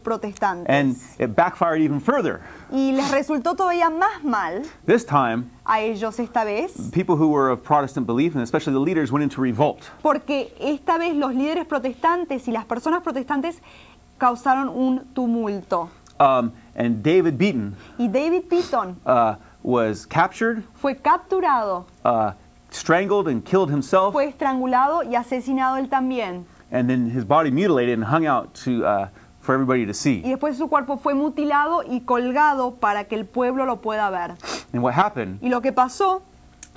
And 0.68 0.96
it 1.20 1.36
backfired 1.36 1.82
even 1.82 2.00
further. 2.00 2.42
Y 2.72 2.92
les 2.92 3.10
resultó 3.12 3.56
todavía 3.56 3.90
más 3.90 4.24
mal 4.24 4.64
This 4.86 5.06
time, 5.06 5.50
a 5.66 5.82
ellos 5.82 6.20
esta 6.20 6.44
vez, 6.44 6.74
people 6.92 7.16
who 7.16 7.28
were 7.30 7.50
of 7.50 7.64
Protestant 7.64 8.06
belief, 8.06 8.36
and 8.36 8.44
especially 8.44 8.74
the 8.74 8.80
leaders, 8.80 9.12
went 9.12 9.24
into 9.24 9.42
revolt. 9.42 9.90
porque 10.02 10.54
esta 10.60 10.98
vez 10.98 11.16
los 11.16 11.34
líderes 11.34 11.66
protestantes 11.66 12.48
y 12.48 12.52
las 12.52 12.66
personas 12.66 13.02
protestantes 13.02 13.62
causaron 14.18 14.70
un 14.70 15.06
tumulto. 15.14 15.90
Um, 16.20 16.54
and 16.78 17.04
David 17.04 17.38
Beaton 17.38 17.76
Y 17.98 18.08
David 18.08 18.48
Beaton 18.50 18.96
uh, 19.06 19.36
was 19.64 20.06
captured, 20.06 20.64
fue 20.76 20.96
capturado, 20.96 21.86
uh, 22.06 22.32
strangled, 22.72 23.28
and 23.28 23.44
killed 23.44 23.70
himself, 23.70 24.14
fue 24.14 24.26
estrangulado 24.30 25.04
y 25.04 25.16
asesinado 25.16 25.78
él 25.78 25.90
también. 25.90 26.46
And 26.76 26.90
then 26.90 27.10
his 27.10 27.24
body 27.26 27.50
mutilated 27.52 27.94
and 27.98 28.04
hung 28.04 28.26
out 28.26 28.54
to, 28.66 28.86
uh, 28.86 29.08
for 29.40 29.54
everybody 29.56 29.86
to 29.86 29.92
Y 29.92 29.94
see. 29.94 30.22
después 30.22 30.58
su 30.58 30.68
cuerpo 30.68 30.98
fue 30.98 31.14
mutilado 31.14 31.84
y 31.84 32.02
colgado 32.02 32.76
para 32.76 33.06
que 33.06 33.16
el 33.16 33.26
pueblo 33.26 33.66
lo 33.66 33.78
pueda 33.82 34.10
ver. 34.10 34.36
And 34.74 34.84
what 34.84 34.94
happened, 34.94 35.40
Y 35.42 35.50
lo 35.50 35.62
que 35.62 35.72
pasó 35.72 36.22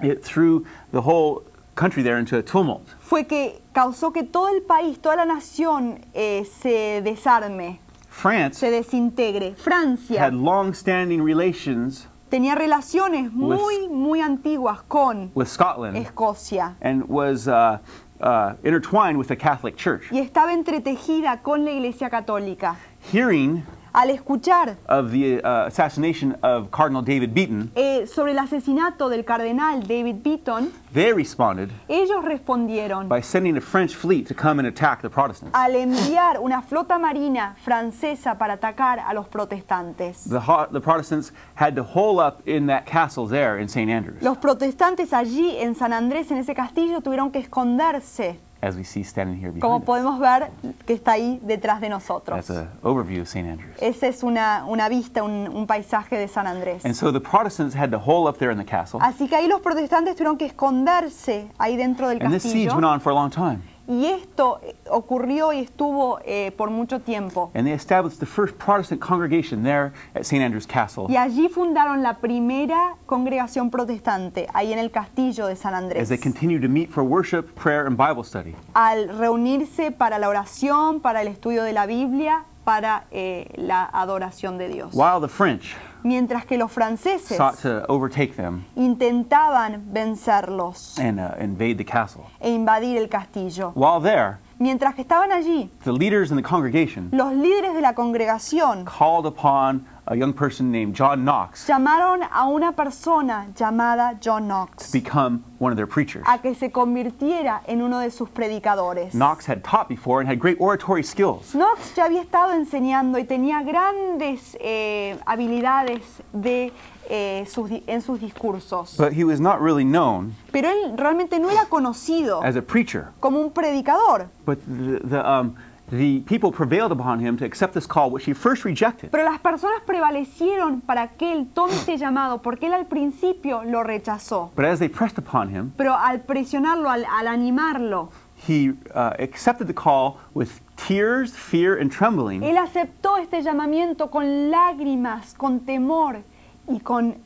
it 0.02 0.22
threw 0.22 0.64
the 0.92 1.00
whole 1.00 1.42
country 1.74 2.02
there 2.02 2.18
into 2.18 2.36
a 2.36 2.42
tumult. 2.42 2.86
fue 3.00 3.24
que 3.26 3.60
causó 3.72 4.12
que 4.12 4.22
todo 4.22 4.48
el 4.48 4.62
país, 4.62 5.00
toda 5.00 5.16
la 5.16 5.24
nación 5.24 6.00
eh, 6.14 6.44
se 6.44 7.02
desarme, 7.02 7.80
France 8.08 8.58
se 8.58 8.70
desintegre. 8.70 9.54
Francia 9.56 10.20
had 10.24 10.34
long-standing 10.34 11.22
relations 11.22 12.06
tenía 12.30 12.54
relaciones 12.54 13.32
muy, 13.32 13.88
muy 13.88 14.20
antiguas 14.20 14.82
con 14.86 15.30
with 15.34 15.46
Scotland 15.48 15.96
Escocia 15.96 16.74
and 16.82 17.02
was 17.08 17.48
uh, 17.48 17.78
uh, 18.20 18.54
intertwined 18.64 19.18
with 19.18 19.28
the 19.28 19.36
Catholic 19.36 19.76
Church. 19.76 20.10
y 20.10 20.18
estaba 20.18 20.52
entretejida 20.52 21.42
con 21.42 21.64
la 21.64 21.70
Iglesia 21.70 22.10
Católica. 22.10 22.76
Hearing 23.12 23.62
Al 23.92 24.10
escuchar 24.10 24.76
of 24.88 25.10
the 25.10 25.40
uh, 25.42 25.66
assassination 25.66 26.36
of 26.42 26.70
Cardinal 26.70 27.02
David 27.02 27.32
Beaton, 27.32 27.70
eh, 27.74 28.06
sobre 28.06 28.32
el 28.32 28.38
asesinato 28.38 29.08
del 29.08 29.24
cardenal 29.24 29.86
David 29.86 30.16
Beaton, 30.22 30.70
they 30.92 31.12
responded 31.12 31.70
ellos 31.88 32.24
respondieron 32.24 33.08
by 33.08 33.20
sending 33.22 33.56
a 33.56 33.60
French 33.60 33.94
fleet 33.94 34.26
to 34.26 34.34
come 34.34 34.58
and 34.60 34.68
attack 34.68 35.00
the 35.02 35.08
Protestants. 35.08 35.54
al 35.54 35.74
enviar 35.74 36.38
una 36.40 36.62
flota 36.62 36.98
marina 36.98 37.56
francesa 37.64 38.36
para 38.38 38.54
atacar 38.54 39.00
a 39.00 39.12
los 39.14 39.26
protestantes. 39.28 40.24
The, 40.28 40.80
Protestants 40.80 41.32
had 41.54 41.74
to 41.74 41.82
hole 41.82 42.20
up 42.20 42.42
in 42.46 42.66
that 42.66 42.86
castle 42.86 43.26
there 43.26 43.58
in 43.60 43.68
St. 43.68 43.90
Andrews, 43.90 44.22
Los 44.22 44.38
protestantes 44.38 45.12
allí 45.12 45.56
en 45.58 45.74
San 45.74 45.92
Andrés, 45.92 46.30
en 46.30 46.38
ese 46.38 46.54
castillo, 46.54 47.00
tuvieron 47.00 47.30
que 47.30 47.38
esconderse, 47.38 48.38
as 48.60 48.76
we 48.76 48.84
see 48.84 49.04
standing 49.04 49.38
here 49.38 49.52
como 49.60 49.80
behind 49.80 49.84
podemos 49.86 50.18
ver 50.18 50.50
que 50.84 50.94
está 50.94 51.12
ahí 51.12 51.38
detrás 51.42 51.80
de 51.80 51.88
nosotros. 51.88 52.36
That's 52.46 52.50
an 52.50 52.68
overview 52.82 53.22
of 53.22 53.28
St. 53.28 53.48
Andrews. 53.48 53.76
Esa 53.80 54.08
es 54.08 54.22
una, 54.22 54.64
una 54.66 54.88
vista, 54.88 55.22
un, 55.22 55.48
un 55.48 55.66
paisaje 55.66 56.18
de 56.18 56.28
San 56.28 56.46
Andrés. 56.46 56.84
And 56.84 56.94
so 56.94 57.12
the 57.12 57.20
Protestants 57.20 57.74
had 57.74 57.90
to 57.90 57.98
hole 57.98 58.28
up 58.28 58.38
there 58.38 58.50
in 58.50 58.58
the 58.58 58.64
castle, 58.64 59.00
Así 59.02 59.28
que 59.28 59.36
ahí 59.36 59.46
los 59.48 59.60
protestantes 59.60 60.16
tuvieron 60.16 60.36
que 60.36 60.46
esconderse 60.46 61.48
ahí 61.58 61.76
dentro 61.76 62.08
del 62.08 62.22
and 62.22 62.32
this 62.32 62.42
siege 62.42 62.66
castillo. 62.66 62.74
went 62.74 62.84
on 62.86 63.00
for 63.00 63.10
a 63.12 63.14
long 63.14 63.30
time. 63.30 63.62
Y 63.88 64.04
esto 64.04 64.60
eh, 64.62 64.76
ocurrió 64.90 65.52
y 65.54 65.60
estuvo 65.60 66.20
eh, 66.26 66.52
por 66.56 66.68
mucho 66.70 67.00
tiempo. 67.00 67.50
And 67.54 67.66
they 67.66 67.72
established 67.72 68.20
the 68.20 68.26
first 68.26 68.54
Protestant 68.58 69.00
congregation 69.00 69.62
there 69.62 69.92
at 70.14 70.26
St. 70.26 70.42
Andrew's 70.42 70.66
Castle 70.66 71.06
Y 71.08 71.16
allí 71.16 71.48
fundaron 71.48 72.02
la 72.02 72.18
primera 72.18 72.96
congregación 73.06 73.70
protestante, 73.70 74.46
ahí 74.52 74.74
en 74.74 74.78
el 74.78 74.90
castillo 74.90 75.46
de 75.46 75.56
San 75.56 75.74
Andrés. 75.74 76.02
as 76.02 76.08
they 76.10 76.18
continued 76.18 76.60
to 76.60 76.68
meet 76.68 76.90
for 76.90 77.02
worship, 77.02 77.54
prayer, 77.54 77.86
and 77.86 77.96
Bible 77.96 78.22
study. 78.22 78.54
Al 78.74 79.08
reunirse 79.08 79.90
para 79.90 80.18
la 80.18 80.28
oración, 80.28 81.00
para 81.00 81.22
el 81.22 81.28
estudio 81.28 81.62
de 81.64 81.72
la 81.72 81.86
Biblia, 81.86 82.44
para 82.64 83.06
eh, 83.10 83.48
la 83.56 83.88
adoración 83.90 84.58
de 84.58 84.68
Dios. 84.68 84.92
While 84.92 85.20
the 85.22 85.28
French 85.28 85.74
Mientras 86.04 86.44
que 86.46 86.56
los 86.56 86.70
franceses 86.70 87.36
sought 87.36 87.58
to 87.62 87.84
overtake 87.88 88.36
them 88.36 88.64
intentaban 88.76 89.82
vencerlos 89.92 90.98
and 90.98 91.18
uh, 91.20 91.34
invade 91.40 91.76
the 91.78 91.84
castle. 91.84 92.24
e 92.40 92.50
invadir 92.50 92.96
el 92.98 93.08
castillo. 93.08 93.72
While 93.74 94.00
there, 94.00 94.38
Mientras 94.60 94.96
que 94.96 95.02
estaban 95.02 95.30
allí, 95.30 95.70
the 95.84 95.92
leaders 95.92 96.30
in 96.32 96.36
the 96.36 96.42
congregation 96.42 97.10
los 97.12 97.32
líderes 97.32 97.74
de 97.74 97.80
la 97.80 97.94
congregación 97.94 98.84
called 98.84 99.24
upon 99.24 99.86
a 100.10 100.16
young 100.16 100.32
person 100.32 100.70
named 100.72 100.94
John 100.94 101.22
Knox 101.24 101.66
llamaron 101.68 102.22
a 102.32 102.48
una 102.48 102.72
persona 102.72 103.46
llamada 103.54 104.18
John 104.20 104.46
Knox 104.48 104.90
become 104.90 105.44
one 105.58 105.70
of 105.72 105.76
their 105.76 105.86
preachers. 105.86 106.24
a 106.26 106.38
que 106.38 106.54
se 106.54 106.70
convirtiera 106.70 107.60
en 107.66 107.82
uno 107.82 107.98
de 108.00 108.10
sus 108.10 108.28
predicadores. 108.30 109.12
Knox 109.12 109.46
had 109.46 109.62
taught 109.62 109.88
before 109.88 110.20
and 110.20 110.28
had 110.28 110.38
great 110.38 110.56
oratory 110.60 111.02
skills. 111.02 111.52
Knox 111.52 111.94
ya 111.94 112.04
había 112.06 112.22
estado 112.22 112.54
enseñando 112.54 113.18
y 113.18 113.24
tenía 113.24 113.62
grandes 113.62 114.56
eh, 114.60 115.18
habilidades 115.26 116.22
de, 116.32 116.72
eh, 117.10 117.44
sus 117.46 117.68
di- 117.68 117.82
en 117.86 118.00
sus 118.00 118.18
discursos, 118.20 118.96
But 118.96 119.12
he 119.12 119.24
was 119.24 119.40
not 119.40 119.60
really 119.60 119.84
known 119.84 120.34
pero 120.52 120.68
él 120.70 120.96
realmente 120.96 121.38
no 121.38 121.50
era 121.50 121.66
conocido 121.66 122.42
as 122.42 122.56
a 122.56 122.62
preacher. 122.62 123.08
como 123.20 123.40
un 123.40 123.50
predicador. 123.50 124.28
But 124.46 124.58
the, 124.66 125.00
the, 125.06 125.20
um, 125.28 125.54
the 125.90 126.20
people 126.20 126.50
prevailed 126.52 126.92
upon 126.92 127.20
him 127.20 127.36
to 127.38 127.44
accept 127.44 127.74
this 127.74 127.86
call, 127.86 128.10
which 128.10 128.24
he 128.24 128.32
first 128.34 128.64
rejected. 128.64 129.10
Pero 129.10 129.24
las 129.24 129.40
personas 129.40 129.80
prevalecieron 129.86 130.80
para 130.80 131.08
que 131.08 131.32
él 131.32 131.48
tome 131.54 131.72
este 131.74 131.96
llamado, 131.96 132.42
porque 132.42 132.66
él 132.66 132.74
al 132.74 132.86
principio 132.86 133.62
lo 133.64 133.82
rechazó. 133.82 134.50
But 134.54 134.64
as 134.64 134.78
they 134.78 134.88
pressed 134.88 135.18
upon 135.18 135.50
him, 135.50 135.72
Pero 135.76 135.94
al 135.94 136.20
presionarlo, 136.20 136.90
al, 136.90 137.04
al 137.04 137.26
animarlo, 137.26 138.10
he 138.46 138.70
uh, 138.94 139.14
accepted 139.18 139.66
the 139.66 139.74
call 139.74 140.18
with 140.34 140.60
tears, 140.76 141.32
fear, 141.32 141.76
and 141.78 141.90
trembling. 141.90 142.42
él 142.42 142.56
aceptó 142.56 143.16
este 143.18 143.42
llamamiento 143.42 144.10
con 144.10 144.50
lágrimas, 144.50 145.34
con 145.34 145.60
temor 145.60 146.22
y 146.68 146.78
con 146.80 147.16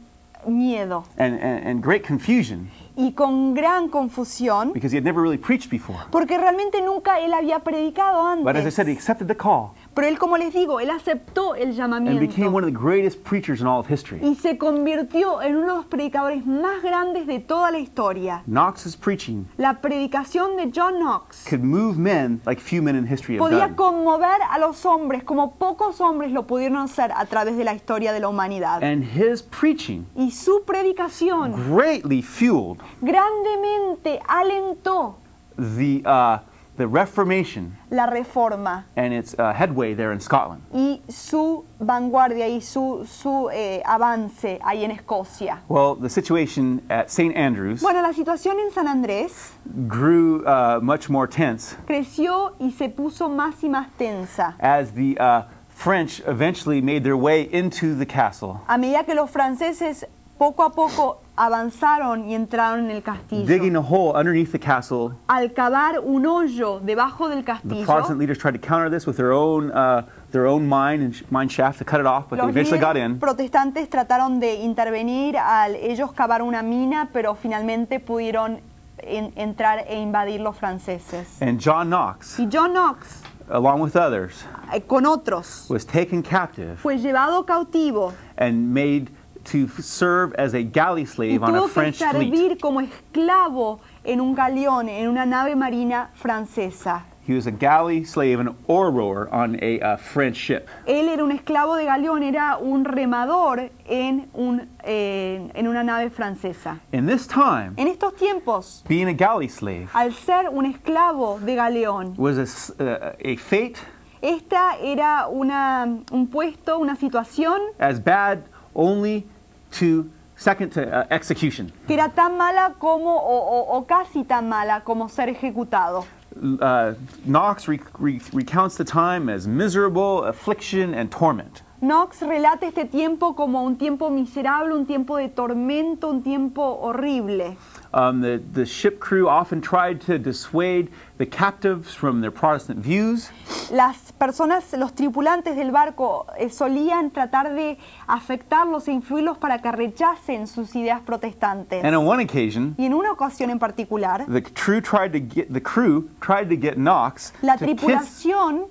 miedo 0.46 1.04
and, 1.18 1.38
and, 1.40 1.66
and 1.66 1.82
great 1.82 2.04
confusion 2.04 2.68
y 2.96 3.12
con 3.12 3.54
gran 3.54 3.88
confusión, 3.88 4.72
because 4.72 4.92
he 4.94 4.98
had 4.98 5.04
never 5.04 5.22
really 5.22 5.38
preached 5.38 5.70
before. 5.70 5.98
porque 6.10 6.36
realmente 6.38 6.80
nunca 6.82 7.20
él 7.20 7.32
había 7.32 7.60
predicado 7.60 8.22
But 8.42 8.56
as 8.56 8.56
I 8.56 8.58
antes. 8.60 8.74
said, 8.74 8.86
he 8.88 8.92
accepted 8.92 9.28
the 9.28 9.36
call 9.36 9.72
Pero 9.94 10.06
él, 10.08 10.18
como 10.18 10.36
les 10.38 10.54
digo, 10.54 10.80
él 10.80 10.90
aceptó 10.90 11.54
el 11.54 11.78
and 11.78 12.18
became 12.20 12.46
one 12.52 12.64
llamamiento 12.64 12.66
of 12.66 12.72
the 12.72 12.78
greatest 12.78 13.22
preachers 13.24 13.60
in 13.60 13.66
all 13.66 13.78
of 13.78 13.86
history. 13.90 14.20
y 14.22 14.34
se 14.36 14.56
convirtió 14.56 15.42
en 15.42 15.56
uno 15.56 15.72
de 15.72 15.76
los 15.76 15.86
predicadores 15.86 16.46
más 16.46 16.82
grandes 16.82 17.26
de 17.26 17.40
toda 17.40 17.70
la 17.70 17.78
historia. 17.78 18.42
Knox's 18.46 18.96
preaching 18.96 19.44
La 19.58 19.80
predicación 19.80 20.56
de 20.56 20.70
John 20.74 20.98
Knox 20.98 21.44
could 21.48 21.62
move 21.62 21.98
men 21.98 22.40
like 22.46 22.60
few 22.60 22.80
men 22.82 22.96
in 22.96 23.06
history 23.06 23.36
have 23.36 23.40
podía 23.50 23.66
done. 23.66 23.76
conmover 23.76 24.40
a 24.50 24.58
los 24.58 24.84
hombres 24.86 25.24
como 25.24 25.56
pocos 25.56 26.00
hombres 26.00 26.32
lo 26.32 26.46
pudieron 26.46 26.78
hacer 26.78 27.12
a 27.14 27.26
través 27.26 27.56
de 27.56 27.64
la 27.64 27.74
historia 27.74 28.12
de 28.12 28.20
la 28.20 28.28
humanidad. 28.28 28.82
And 28.82 29.04
his 29.04 29.42
preaching 29.42 30.06
Y 30.16 30.30
su 30.30 30.62
predicación 30.64 31.52
greatly 31.74 32.22
fueled 32.22 32.78
grandemente 33.02 34.20
alentó 34.28 35.16
the, 35.56 36.02
uh, 36.06 36.38
the 36.76 36.86
Reformation 36.86 37.76
la 37.90 38.06
reforma 38.06 38.84
and 38.96 39.12
its 39.12 39.34
uh, 39.38 39.52
headway 39.52 39.94
there 39.94 40.12
in 40.12 40.20
Scotland. 40.20 40.62
y 40.72 41.00
su 41.08 41.64
vanguardia 41.80 42.48
y 42.48 42.60
su, 42.60 43.04
su 43.06 43.50
eh, 43.52 43.82
avance 43.84 44.58
ahí 44.64 44.84
en 44.84 44.90
Escocia. 44.90 45.58
Well, 45.68 45.94
the 45.94 46.08
situation 46.08 46.82
at 46.88 47.10
St. 47.10 47.34
Andrews 47.36 47.82
Bueno, 47.82 48.00
la 48.02 48.12
situación 48.12 48.58
en 48.58 48.70
San 48.72 48.86
Andrés 48.86 49.52
grew 49.86 50.44
uh, 50.46 50.80
much 50.82 51.08
more 51.08 51.26
tense 51.26 51.76
creció 51.86 52.54
y 52.58 52.70
se 52.70 52.88
puso 52.88 53.28
más 53.28 53.62
y 53.62 53.68
más 53.68 53.88
tensa 53.98 54.54
as 54.60 54.92
the 54.92 55.16
uh, 55.18 55.42
French 55.68 56.20
eventually 56.26 56.80
made 56.80 57.02
their 57.02 57.16
way 57.16 57.42
into 57.52 57.94
the 57.94 58.06
castle, 58.06 58.60
a 58.68 58.78
medida 58.78 59.04
que 59.04 59.14
los 59.14 59.30
franceses 59.30 60.04
poco 60.42 60.64
a 60.64 60.70
poco 60.72 61.20
avanzaron 61.36 62.28
y 62.28 62.34
entraron 62.34 62.86
en 62.86 62.90
el 62.90 63.02
castillo. 63.02 63.46
digging 63.46 63.76
a 63.76 63.80
hole 63.80 64.12
underneath 64.18 64.50
the 64.50 64.58
castle. 64.58 65.12
Al 65.28 65.52
cavar 65.52 66.00
un 66.00 66.26
hoyo 66.26 66.80
debajo 66.80 67.28
del 67.28 67.44
The 67.44 67.52
castillo, 67.52 67.84
Protestant 67.86 68.18
leaders 68.18 68.38
tried 68.38 68.54
to 68.54 68.58
counter 68.60 68.90
this 68.90 69.06
with 69.06 69.16
their 69.16 69.30
own, 69.32 69.70
uh, 69.70 70.02
their 70.32 70.46
own 70.46 70.68
mine 70.68 71.00
and 71.02 71.14
mine 71.30 71.48
shaft 71.48 71.78
to 71.78 71.84
cut 71.84 72.00
it 72.00 72.06
off, 72.06 72.28
but 72.28 72.38
they 72.38 72.42
los 72.46 72.50
eventually 72.50 72.80
got 72.80 72.96
in. 72.96 73.20
protestantes 73.20 73.88
trataron 73.88 74.40
de 74.40 74.54
intervenir 74.64 75.36
al 75.36 75.76
ellos 75.76 76.12
cavar 76.12 76.42
una 76.42 76.60
mina, 76.62 77.08
pero 77.12 77.36
finalmente 77.36 78.00
pudieron 78.00 78.60
en- 78.98 79.32
entrar 79.36 79.84
e 79.86 80.00
invadir 80.00 80.40
los 80.40 80.56
franceses. 80.56 81.40
And 81.40 81.60
John 81.60 81.88
Knox, 81.88 82.38
Y 82.40 82.48
John 82.52 82.72
Knox, 82.72 83.22
along 83.48 83.80
with 83.80 83.94
others, 83.96 84.44
eh, 84.72 84.80
con 84.82 85.06
otros, 85.06 85.66
was 85.70 85.86
taken 85.86 86.20
captive 86.22 86.76
fue 86.78 86.98
llevado 86.98 87.46
cautivo 87.46 88.12
and 88.36 88.72
made 88.74 89.08
to 89.44 89.68
serve 89.82 90.34
as 90.36 90.54
a 90.54 90.62
galley 90.62 91.02
y 91.02 91.06
slave 91.06 91.42
on 91.42 91.54
a 91.54 91.58
tuvo 91.58 91.66
que 91.66 91.72
French 91.72 91.96
fleet. 91.98 92.12
servir 92.12 92.58
como 92.60 92.80
esclavo 92.80 93.80
en 94.04 94.20
un 94.20 94.34
galeón, 94.34 94.88
en 94.88 95.08
una 95.08 95.24
nave 95.26 95.54
marina 95.56 96.10
francesa. 96.14 97.04
He 97.24 97.34
was 97.34 97.46
a 97.46 97.52
galley 97.52 98.04
slave, 98.04 98.40
an 98.40 98.56
oar 98.66 98.90
rower 98.90 99.32
on 99.32 99.56
a 99.62 99.78
uh, 99.80 99.96
French 99.96 100.36
ship. 100.36 100.68
Él 100.86 101.08
era 101.08 101.22
un 101.22 101.30
esclavo 101.30 101.76
de 101.76 101.84
galeón, 101.84 102.24
era 102.24 102.58
un 102.58 102.84
remador 102.84 103.70
en, 103.86 104.28
un, 104.34 104.68
eh, 104.82 105.48
en 105.54 105.68
una 105.68 105.84
nave 105.84 106.10
francesa. 106.10 106.80
In 106.92 107.06
this 107.06 107.28
time, 107.28 107.74
En 107.76 107.86
estos 107.86 108.16
tiempos, 108.16 108.82
being 108.88 109.06
a 109.06 109.12
galley 109.12 109.48
slave 109.48 109.88
al 109.94 110.12
ser 110.12 110.48
un 110.50 110.66
esclavo 110.66 111.38
de 111.38 111.54
galeón, 111.54 112.14
was 112.16 112.38
a, 112.38 112.82
uh, 112.82 113.12
a 113.24 113.36
fate 113.36 113.78
esta 114.20 114.76
era 114.80 115.26
una, 115.28 115.84
un 116.12 116.28
puesto, 116.28 116.78
una 116.78 116.96
situación 116.96 117.60
as 117.78 118.02
bad 118.02 118.44
only 118.74 119.26
to 119.72 120.08
second 120.36 120.70
to 120.72 120.82
uh, 120.82 121.06
execution. 121.10 121.70
que 121.86 121.94
era 121.94 122.08
tan 122.08 122.36
mala 122.36 122.74
como, 122.78 123.08
o, 123.10 123.38
o- 123.74 123.76
o 123.78 123.82
casi 123.82 124.24
tan 124.24 124.48
mala 124.48 124.80
como 124.84 125.08
ser 125.08 125.28
ejecutado. 125.28 126.04
Uh, 126.34 126.94
Knox 127.26 127.68
re- 127.68 127.80
re- 127.98 128.20
recounts 128.32 128.76
the 128.76 128.84
time 128.84 129.28
as 129.28 129.46
miserable, 129.46 130.24
affliction, 130.24 130.94
and 130.94 131.10
torment. 131.10 131.62
Knox 131.82 132.22
relata 132.22 132.66
este 132.66 132.84
tiempo 132.90 133.34
como 133.34 133.62
un 133.62 133.76
tiempo 133.76 134.08
miserable, 134.08 134.72
un 134.72 134.86
tiempo 134.86 135.16
de 135.18 135.28
tormento, 135.28 136.08
un 136.08 136.22
tiempo 136.22 136.62
horrible. 136.80 137.56
Um, 137.94 138.22
the, 138.22 138.40
the 138.52 138.64
ship 138.64 139.00
crew 139.00 139.28
often 139.28 139.60
tried 139.60 140.00
to 140.06 140.18
dissuade 140.18 140.90
the 141.18 141.26
captives 141.26 141.94
from 141.94 142.22
their 142.22 142.30
Protestant 142.30 142.78
views. 142.80 143.30
Las 143.70 144.12
personas, 144.18 144.72
los 144.78 144.94
tripulantes 144.94 145.56
del 145.56 145.70
barco 145.72 146.26
eh, 146.38 146.48
solían 146.48 147.10
tratar 147.10 147.54
de 147.54 147.78
afectarlos 148.06 148.88
e 148.88 148.92
influirlos 148.92 149.36
para 149.36 149.60
que 149.60 149.70
rechacen 149.70 150.46
sus 150.46 150.74
ideas 150.74 151.00
protestantes. 151.02 151.84
And 151.84 151.94
on 151.94 152.06
one 152.06 152.22
occasion, 152.22 152.74
Y 152.78 152.86
en 152.86 152.94
una 152.94 153.12
ocasión 153.12 153.50
en 153.50 153.58
particular, 153.58 154.24
the 154.26 154.42
crew 154.42 154.80
tried 154.80 155.12
to 155.12 155.20
get 155.20 155.52
the 155.52 155.60
crew 155.60 156.08
tried 156.20 156.48
to 156.48 156.56
get 156.56 156.76
Knox 156.76 157.32
la 157.42 157.56
to 157.56 157.66
kiss, 157.66 157.76
tripulación 157.76 158.68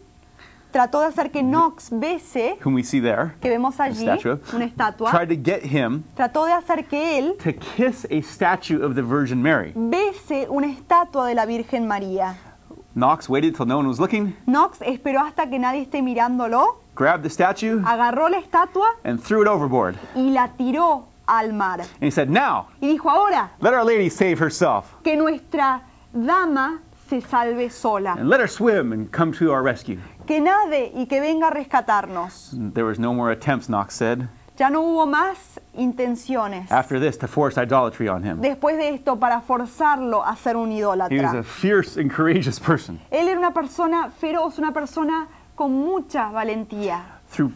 trató 0.71 1.01
de 1.01 1.07
hacer 1.07 1.31
que 1.31 1.41
Knox 1.41 1.89
bese, 1.91 2.57
whom 2.63 2.73
we 2.75 2.83
see 2.83 2.99
there, 3.01 3.33
que 3.41 3.49
vemos 3.49 3.79
a 3.79 3.85
allí, 3.85 4.03
statue, 4.03 4.39
una 4.53 4.65
estatua, 4.65 5.11
tried 5.11 5.29
to 5.29 5.35
get 5.35 5.63
him 5.63 6.03
trató 6.15 6.45
de 6.45 6.53
hacer 6.53 6.85
que 6.87 7.17
él 7.19 7.35
to 7.43 7.53
kiss 7.53 8.05
a 8.09 8.21
statue 8.21 8.81
of 8.81 8.95
the 8.95 9.01
Virgin 9.03 9.41
Mary. 9.41 9.73
bese 9.75 10.47
una 10.49 10.67
estatua 10.67 11.27
de 11.27 11.35
la 11.35 11.45
Virgen 11.45 11.87
María. 11.87 12.35
Knox 12.93 13.29
waited 13.29 13.55
till 13.55 13.65
no 13.65 13.77
one 13.77 13.87
was 13.87 13.99
looking, 13.99 14.35
Knox 14.45 14.79
esperó 14.81 15.21
hasta 15.21 15.49
que 15.49 15.57
nadie 15.59 15.81
esté 15.81 16.01
mirándolo, 16.01 16.79
grabbed 16.95 17.23
the 17.23 17.29
statue, 17.29 17.81
agarró 17.85 18.29
la 18.29 18.37
estatua 18.39 18.87
and 19.05 19.21
threw 19.21 19.41
it 19.41 19.47
overboard. 19.47 19.95
y 20.15 20.31
la 20.31 20.49
tiró 20.57 21.05
al 21.27 21.53
mar. 21.53 21.79
And 21.79 22.03
he 22.03 22.11
said, 22.11 22.29
"Now, 22.29 22.67
Y 22.81 22.87
dijo, 22.87 23.09
ahora 23.09 23.51
let 23.61 23.73
Our 23.73 23.85
Lady 23.85 24.09
save 24.09 24.39
herself, 24.39 24.93
que 25.03 25.15
nuestra 25.15 25.81
dama 26.13 26.79
se 27.07 27.21
salve 27.21 27.69
sola, 27.69 28.13
and 28.19 28.27
let 28.29 28.41
her 28.41 28.47
swim 28.49 28.91
and 28.91 29.09
come 29.09 29.31
to 29.37 29.51
our 29.53 29.63
rescue." 29.63 29.97
Que 30.31 30.39
nade 30.39 30.93
y 30.95 31.07
que 31.07 31.19
venga 31.19 31.47
a 31.47 31.49
rescatarnos. 31.49 32.51
There 32.73 32.85
was 32.85 32.97
no 32.97 33.13
more 33.13 33.33
attempts, 33.33 33.67
Knox 33.67 33.93
said, 33.93 34.29
Ya 34.57 34.69
no 34.69 34.81
hubo 34.81 35.05
más 35.05 35.59
intenciones 35.73 36.71
after 36.71 37.01
this 37.01 37.17
to 37.17 37.27
force 37.27 37.57
idolatry 37.61 38.07
on 38.07 38.23
him. 38.23 38.39
después 38.39 38.77
de 38.77 38.93
esto 38.93 39.17
para 39.19 39.41
forzarlo 39.41 40.23
a 40.23 40.33
ser 40.37 40.55
un 40.55 40.71
He 40.71 40.85
was 40.85 40.95
a 40.95 41.07
idólatra. 41.09 41.43
fierce 41.43 41.97
and 41.99 42.09
courageous 42.09 42.61
person. 42.61 42.97
Él 43.11 43.27
era 43.27 43.37
una 43.39 43.51
persona 43.53 44.09
feroz, 44.09 44.57
una 44.57 44.71
persona 44.71 45.27
con 45.55 45.73
mucha 45.73 46.29
valentía. 46.31 47.03
Through, 47.35 47.51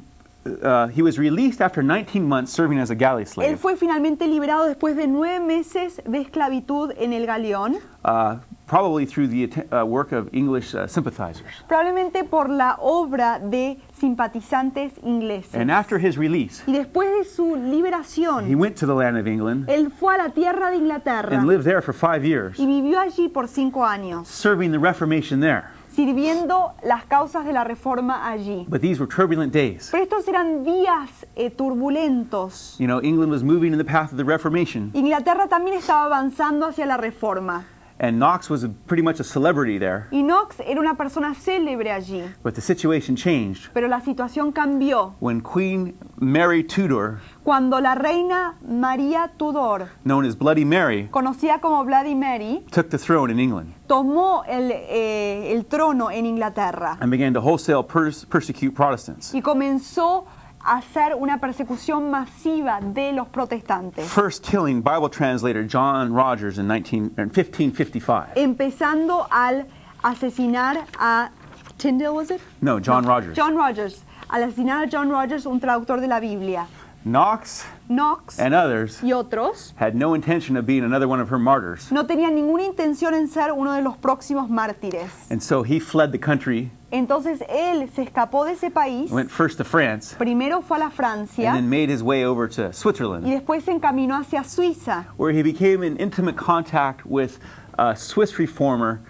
uh, 0.45 0.87
he 0.87 1.01
was 1.01 1.17
released 1.17 1.61
after 1.61 1.81
19 1.81 2.23
months 2.27 2.51
serving 2.51 2.79
as 2.79 2.89
a 2.89 2.95
galley 2.95 3.23
Él 3.23 3.27
slave, 3.27 3.57
fue 3.57 3.75
finalmente 3.75 4.27
liberado 4.27 4.65
después 4.65 4.95
de 4.95 5.07
nueve 5.07 5.39
meses 5.39 6.01
de 6.05 6.19
esclavitud 6.19 6.91
en 6.97 7.13
el 7.13 7.25
galeón, 7.25 7.77
uh, 8.03 8.37
probably 8.67 9.05
through 9.05 9.27
the 9.27 9.49
uh, 9.71 9.83
work 9.85 10.11
of 10.11 10.29
English 10.33 10.73
uh, 10.75 10.87
sympathizers. 10.87 11.63
probablemente 11.67 12.23
por 12.23 12.49
la 12.49 12.77
obra 12.79 13.39
de 13.39 13.79
simpatizantes 13.99 14.93
ingleses. 15.03 15.55
And 15.55 15.71
after 15.71 15.97
his 15.97 16.17
release, 16.17 16.63
Y 16.67 16.73
después 16.73 17.09
de 17.17 17.23
su 17.25 17.55
he 17.55 18.55
went 18.55 18.75
to 18.77 18.85
the 18.85 18.93
land 18.93 19.17
of 19.17 19.27
England 19.27 19.69
él 19.69 19.91
fue 19.91 20.15
a 20.15 20.17
la 20.17 20.29
tierra 20.29 20.69
de 20.69 20.77
Inglaterra 20.77 21.35
and 21.35 21.47
lived 21.47 21.63
there 21.63 21.81
for 21.81 21.93
five 21.93 22.23
years, 22.23 22.59
y 22.59 22.65
vivió 22.65 22.99
allí 22.99 23.29
por 23.29 23.47
cinco 23.47 23.83
años, 23.83 24.27
serving 24.27 24.71
the 24.71 24.79
Reformation 24.79 25.39
there. 25.39 25.65
Sirviendo 25.95 26.73
las 26.83 27.05
causas 27.05 27.45
de 27.45 27.53
la 27.53 27.63
reforma 27.63 28.27
allí. 28.29 28.65
But 28.67 28.81
these 28.81 28.99
were 28.99 29.07
turbulent 29.07 29.53
days. 29.53 29.89
Pero 29.91 30.03
estos 30.03 30.27
eran 30.27 30.63
días 30.63 31.25
eh, 31.35 31.49
turbulentos. 31.49 32.75
You 32.79 32.87
know, 32.87 33.01
England 33.01 33.31
was 33.31 33.43
moving 33.43 33.71
in 33.71 33.77
the 33.77 33.85
path 33.85 34.11
of 34.11 34.17
the 34.17 34.23
Reformation, 34.25 34.91
Inglaterra 34.93 35.47
también 35.47 35.77
estaba 35.77 36.05
avanzando 36.05 36.67
hacia 36.67 36.85
la 36.85 36.97
reforma. 36.97 37.65
and 37.97 38.19
Knox 38.19 38.49
was 38.49 38.63
a, 38.65 38.69
pretty 38.69 39.01
much 39.01 39.21
a 39.21 39.23
celebrity 39.23 39.77
there. 39.77 40.07
Y 40.11 40.21
Knox 40.21 40.59
era 40.59 40.79
una 40.81 40.95
persona 40.95 41.33
célebre 41.33 41.91
allí. 41.91 42.29
But 42.43 42.55
the 42.55 42.61
situation 42.61 43.15
changed 43.15 43.69
Pero 43.73 43.87
la 43.87 44.01
situación 44.01 44.51
cambió 44.51 45.13
when 45.19 45.41
Queen 45.41 45.97
Mary 46.19 46.61
Tudor, 46.63 47.21
cuando 47.45 47.79
la 47.79 47.93
reina 47.95 48.55
María 48.67 49.29
Tudor, 49.37 49.87
known 50.03 50.25
as 50.25 50.35
Bloody 50.35 50.65
Mary, 50.65 51.07
conocida 51.11 51.61
como 51.61 51.85
Bloody 51.85 52.15
Mary, 52.15 52.65
took 52.71 52.89
the 52.89 52.97
throne 52.97 53.29
in 53.31 53.39
England 53.39 53.71
tomó 53.87 54.43
el, 54.47 54.71
eh, 54.71 55.53
el 55.53 55.65
trono 55.67 56.09
en 56.09 56.25
Inglaterra 56.25 56.97
and 56.99 57.11
began 57.11 57.33
to 57.33 57.39
wholesale 57.39 57.83
pers- 57.83 58.25
persecute 58.27 58.73
Protestants. 58.75 59.31
y 59.35 59.41
comenzó 59.41 60.25
a 60.59 60.77
hacer 60.77 61.13
una 61.15 61.39
persecución 61.39 62.09
masiva 62.09 62.79
de 62.81 63.13
los 63.13 63.27
protestantes, 63.27 64.07
First 64.11 64.43
killing 64.43 64.81
Bible 64.81 65.09
translator 65.09 65.63
John 65.71 66.11
Rogers 66.11 66.57
in, 66.57 66.67
19, 66.67 67.11
in 67.19 67.29
1555. 67.29 68.29
empezando 68.35 69.27
al 69.29 69.67
asesinar 70.01 70.85
a 70.99 71.29
Tyndale, 71.77 72.09
was 72.15 72.31
it? 72.31 72.41
No, 72.61 72.79
John 72.79 73.05
Rogers. 73.05 73.35
John 73.37 73.55
Rogers, 73.55 74.03
al 74.29 74.41
asesinar 74.43 74.85
a 74.85 74.87
John 74.89 75.11
Rogers, 75.11 75.45
un 75.45 75.59
traductor 75.59 75.99
de 76.01 76.07
la 76.07 76.19
Biblia. 76.19 76.65
Knox 77.05 77.63
Knox 77.87 78.39
and 78.39 78.55
others 78.55 78.99
y 79.03 79.11
otros 79.11 79.73
had 79.75 79.93
no 79.93 80.15
intention 80.15 80.57
of 80.57 80.65
being 80.65 80.83
another 80.83 81.07
one 81.07 81.21
of 81.21 81.29
her 81.29 81.37
martyrs. 81.37 81.91
no 81.91 82.07
tenían 82.07 82.33
ninguna 82.33 82.65
intención 82.65 83.13
en 83.13 83.27
ser 83.27 83.51
uno 83.51 83.73
de 83.73 83.81
los 83.83 83.95
próximos 83.97 84.49
mártires. 84.49 85.29
And 85.29 85.39
so 85.39 85.61
he 85.61 85.79
fled 85.79 86.11
the 86.11 86.17
country, 86.17 86.71
Entonces 86.91 87.43
él 87.47 87.89
se 87.93 88.01
escapó 88.05 88.45
de 88.45 88.53
ese 88.53 88.71
país, 88.71 89.11
went 89.11 89.29
first 89.29 89.57
to 89.59 89.63
France, 89.63 90.15
primero 90.17 90.61
fue 90.63 90.77
a 90.77 90.79
la 90.79 90.85
and 90.85 90.93
Francia 90.95 91.53
then 91.53 91.69
made 91.69 91.89
his 91.89 92.01
way 92.01 92.25
over 92.25 92.47
to 92.47 92.69
y 92.69 92.71
Switzerland, 92.71 93.23
después 93.25 93.63
se 93.63 93.71
encaminó 93.71 94.19
hacia 94.19 94.43
Suiza, 94.43 95.05
where 95.15 95.31
he 95.31 95.43
became 95.43 95.83
in 95.83 95.95
intimate 95.97 96.35
contact 96.35 97.05
with 97.05 97.37
a 97.77 97.95
Swiss 97.95 98.39
reformer 98.39 99.01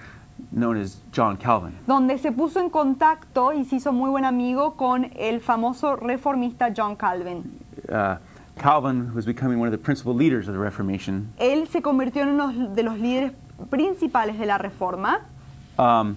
known 0.56 0.78
as 0.78 1.02
John 1.12 1.38
Calvin. 1.38 1.74
donde 1.86 2.18
se 2.18 2.32
puso 2.32 2.60
en 2.60 2.70
contacto 2.70 3.54
y 3.54 3.66
se 3.66 3.76
hizo 3.76 3.92
muy 3.92 4.10
buen 4.10 4.26
amigo 4.26 4.76
con 4.76 5.12
el 5.16 5.42
famoso 5.42 5.96
reformista 5.96 6.74
John 6.76 6.96
Calvin. 6.96 7.44
Uh, 7.90 8.16
Calvin 8.58 9.14
was 9.14 9.26
becoming 9.26 9.60
one 9.60 9.68
of 9.68 9.72
the 9.72 9.84
principal 9.84 10.14
leaders 10.16 10.48
of 10.48 10.54
the 10.56 10.60
Reformation. 10.60 11.32
Él 11.38 11.68
se 11.68 11.82
convirtió 11.82 12.24
en 12.24 12.30
uno 12.30 12.48
de 12.74 12.84
los 12.84 12.98
líderes 12.98 13.34
principales 13.70 14.40
de 14.40 14.46
la 14.46 14.58
Reforma 14.58 15.20
Um, 15.78 16.16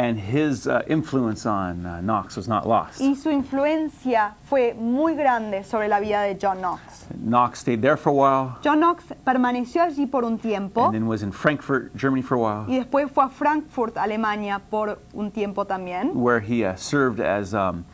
and 0.00 0.18
his 0.18 0.66
uh, 0.66 0.82
influence 0.88 1.44
on 1.44 1.84
uh, 1.84 2.00
Knox 2.00 2.34
was 2.34 2.48
not 2.48 2.66
lost. 2.66 3.00
y 3.00 3.14
su 3.14 3.30
influencia 3.30 4.34
fue 4.44 4.72
muy 4.74 5.14
grande 5.14 5.62
sobre 5.62 5.88
la 5.88 6.00
vida 6.00 6.22
de 6.22 6.38
John 6.40 6.58
Knox. 6.58 7.06
Knox 7.14 7.60
stayed 7.60 7.82
there 7.82 7.98
for 7.98 8.08
a 8.08 8.12
while, 8.12 8.58
John 8.62 8.80
Knox 8.80 9.04
permaneció 9.26 9.82
allí 9.82 10.10
por 10.10 10.24
un 10.24 10.38
tiempo 10.38 10.86
and 10.86 10.94
then 10.94 11.06
was 11.06 11.22
in 11.22 11.30
Frankfurt, 11.30 11.94
Germany 11.94 12.22
for 12.22 12.36
a 12.36 12.38
while, 12.38 12.64
y 12.66 12.78
después 12.78 13.10
fue 13.10 13.24
a 13.24 13.28
Frankfurt, 13.28 13.96
Alemania, 13.98 14.60
por 14.70 14.98
un 15.12 15.30
tiempo 15.30 15.66
también, 15.66 16.14
where 16.14 16.40
he 16.40 16.64
uh, 16.64 16.74
served 16.76 17.20
as 17.20 17.52
um, 17.52 17.84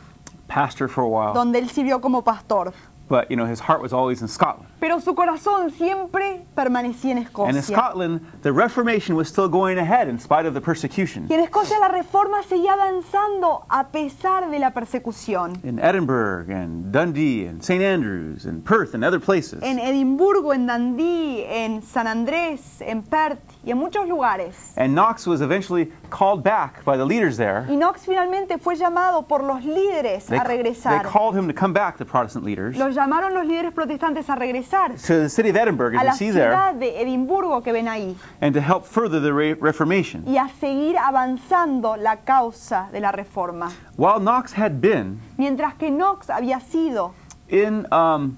pastor 0.46 0.86
for 0.86 1.02
a 1.02 1.08
while. 1.08 1.34
donde 1.34 1.58
él 1.58 1.68
sirvió 1.68 2.00
como 2.00 2.22
pastor. 2.22 2.72
But 3.08 3.30
you 3.30 3.36
know, 3.36 3.46
his 3.46 3.60
heart 3.60 3.82
was 3.82 3.92
always 3.92 4.22
in 4.22 4.28
Scotland. 4.28 4.65
Pero 4.78 5.00
su 5.00 5.14
corazón 5.14 5.70
siempre 5.70 6.44
permanecía 6.54 7.12
en 7.12 7.18
And 7.18 7.26
in 7.50 7.56
Escocia. 7.56 7.62
Scotland, 7.62 8.20
the 8.42 8.52
Reformation 8.52 9.16
was 9.16 9.28
still 9.28 9.48
going 9.48 9.78
ahead 9.78 10.08
in 10.08 10.18
spite 10.18 10.46
of 10.46 10.54
the 10.54 10.60
persecution. 10.60 11.26
Y 11.30 11.34
en 11.34 11.40
Escocia 11.40 11.78
la 11.78 11.88
reforma 11.88 12.42
seguía 12.42 12.74
avanzando 12.74 13.64
a 13.68 13.88
pesar 13.88 14.50
de 14.50 14.58
la 14.58 14.72
persecución. 14.72 15.58
In 15.64 15.78
Edinburgh 15.78 16.50
and 16.50 16.92
Dundee 16.92 17.46
and 17.46 17.62
St. 17.62 17.82
Andrews 17.82 18.44
and 18.44 18.64
Perth 18.64 18.94
and 18.94 19.02
other 19.02 19.20
places. 19.20 19.62
En 19.62 19.78
Edimburgo, 19.78 20.52
en 20.52 20.66
Dundee, 20.66 21.46
en 21.48 21.82
San 21.82 22.06
Andrés, 22.06 22.80
en 22.80 23.02
Perth 23.02 23.55
y 23.66 23.72
en 23.72 23.78
muchos 23.78 24.06
lugares. 24.06 24.72
And 24.76 24.94
Knox 24.94 25.26
was 25.26 25.40
eventually 25.40 25.90
called 26.08 26.44
back 26.44 26.84
by 26.84 26.96
the 26.96 27.04
leaders 27.04 27.36
there. 27.36 27.66
Y 27.68 27.74
Knox 27.74 28.06
finalmente 28.06 28.58
fue 28.58 28.76
llamado 28.76 29.26
por 29.26 29.42
los 29.42 29.64
líderes 29.64 30.26
They, 30.26 30.38
a 30.38 30.44
they 30.44 30.56
regresar. 30.62 31.02
called 31.02 31.36
him 31.36 31.48
to 31.48 31.52
come 31.52 31.72
back, 31.72 31.98
the 31.98 32.04
Protestant 32.04 32.44
leaders, 32.44 32.76
Los 32.76 32.94
llamaron 32.94 33.34
los 33.34 33.44
líderes 33.44 33.72
protestantes 33.74 34.28
a 34.30 34.36
regresar 34.36 34.92
to 35.06 35.18
the 35.22 35.28
city 35.28 35.48
of 35.50 35.56
Edinburgh, 35.56 35.96
a 35.96 35.98
as 35.98 36.04
la 36.06 36.12
you 36.12 36.16
see 36.16 36.30
there, 36.30 36.52
ciudad 36.52 36.74
de 36.78 37.00
Edimburgo 37.02 37.60
que 37.62 37.72
ven 37.72 37.86
ahí 37.88 38.14
and 38.40 38.54
to 38.54 38.60
help 38.60 38.84
further 38.86 39.18
the 39.20 39.32
Re- 39.34 39.54
Reformation. 39.54 40.22
y 40.26 40.36
a 40.38 40.48
seguir 40.60 40.96
avanzando 40.96 41.96
la 41.96 42.18
causa 42.18 42.88
de 42.92 43.00
la 43.00 43.10
reforma. 43.10 43.72
While 43.96 44.20
Knox 44.20 44.52
had 44.52 44.80
been 44.80 45.20
Mientras 45.36 45.74
que 45.74 45.90
Knox 45.90 46.28
había 46.30 46.60
sido 46.60 47.12
in 47.48 47.86
um, 47.92 48.36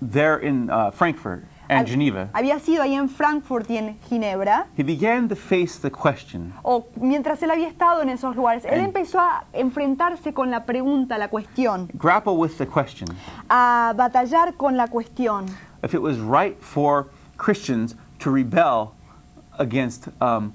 there 0.00 0.38
in 0.38 0.70
uh, 0.70 0.90
Frankfurt 0.92 1.44
and 1.68 1.88
Geneva, 1.88 2.28
había 2.32 2.58
sido 2.58 2.82
ahí 2.82 2.94
en 2.94 3.08
Frankfurt 3.08 3.70
y 3.70 3.76
en 3.76 3.98
Ginebra, 4.08 4.66
he 4.76 4.82
began 4.82 5.28
to 5.28 5.36
face 5.36 5.78
the 5.80 5.90
question. 5.90 6.52
O 6.62 6.86
mientras 6.96 7.42
él 7.42 7.50
había 7.50 7.68
estado 7.68 8.02
en 8.02 8.08
esos 8.08 8.34
lugares, 8.36 8.64
él 8.64 8.80
empezó 8.80 9.20
a 9.20 9.44
enfrentarse 9.52 10.32
con 10.32 10.50
la 10.50 10.64
pregunta, 10.64 11.18
la 11.18 11.28
cuestión, 11.28 11.88
grapple 11.94 12.32
with 12.32 12.56
the 12.58 12.66
question. 12.66 13.08
A 13.48 13.92
batallar 13.96 14.54
con 14.54 14.76
la 14.76 14.88
cuestión. 14.88 15.46
If 15.82 15.94
it 15.94 16.00
was 16.00 16.18
right 16.18 16.56
for 16.60 17.08
Christians 17.36 17.96
to 18.18 18.30
rebel 18.30 18.92
against 19.58 20.08
um, 20.20 20.52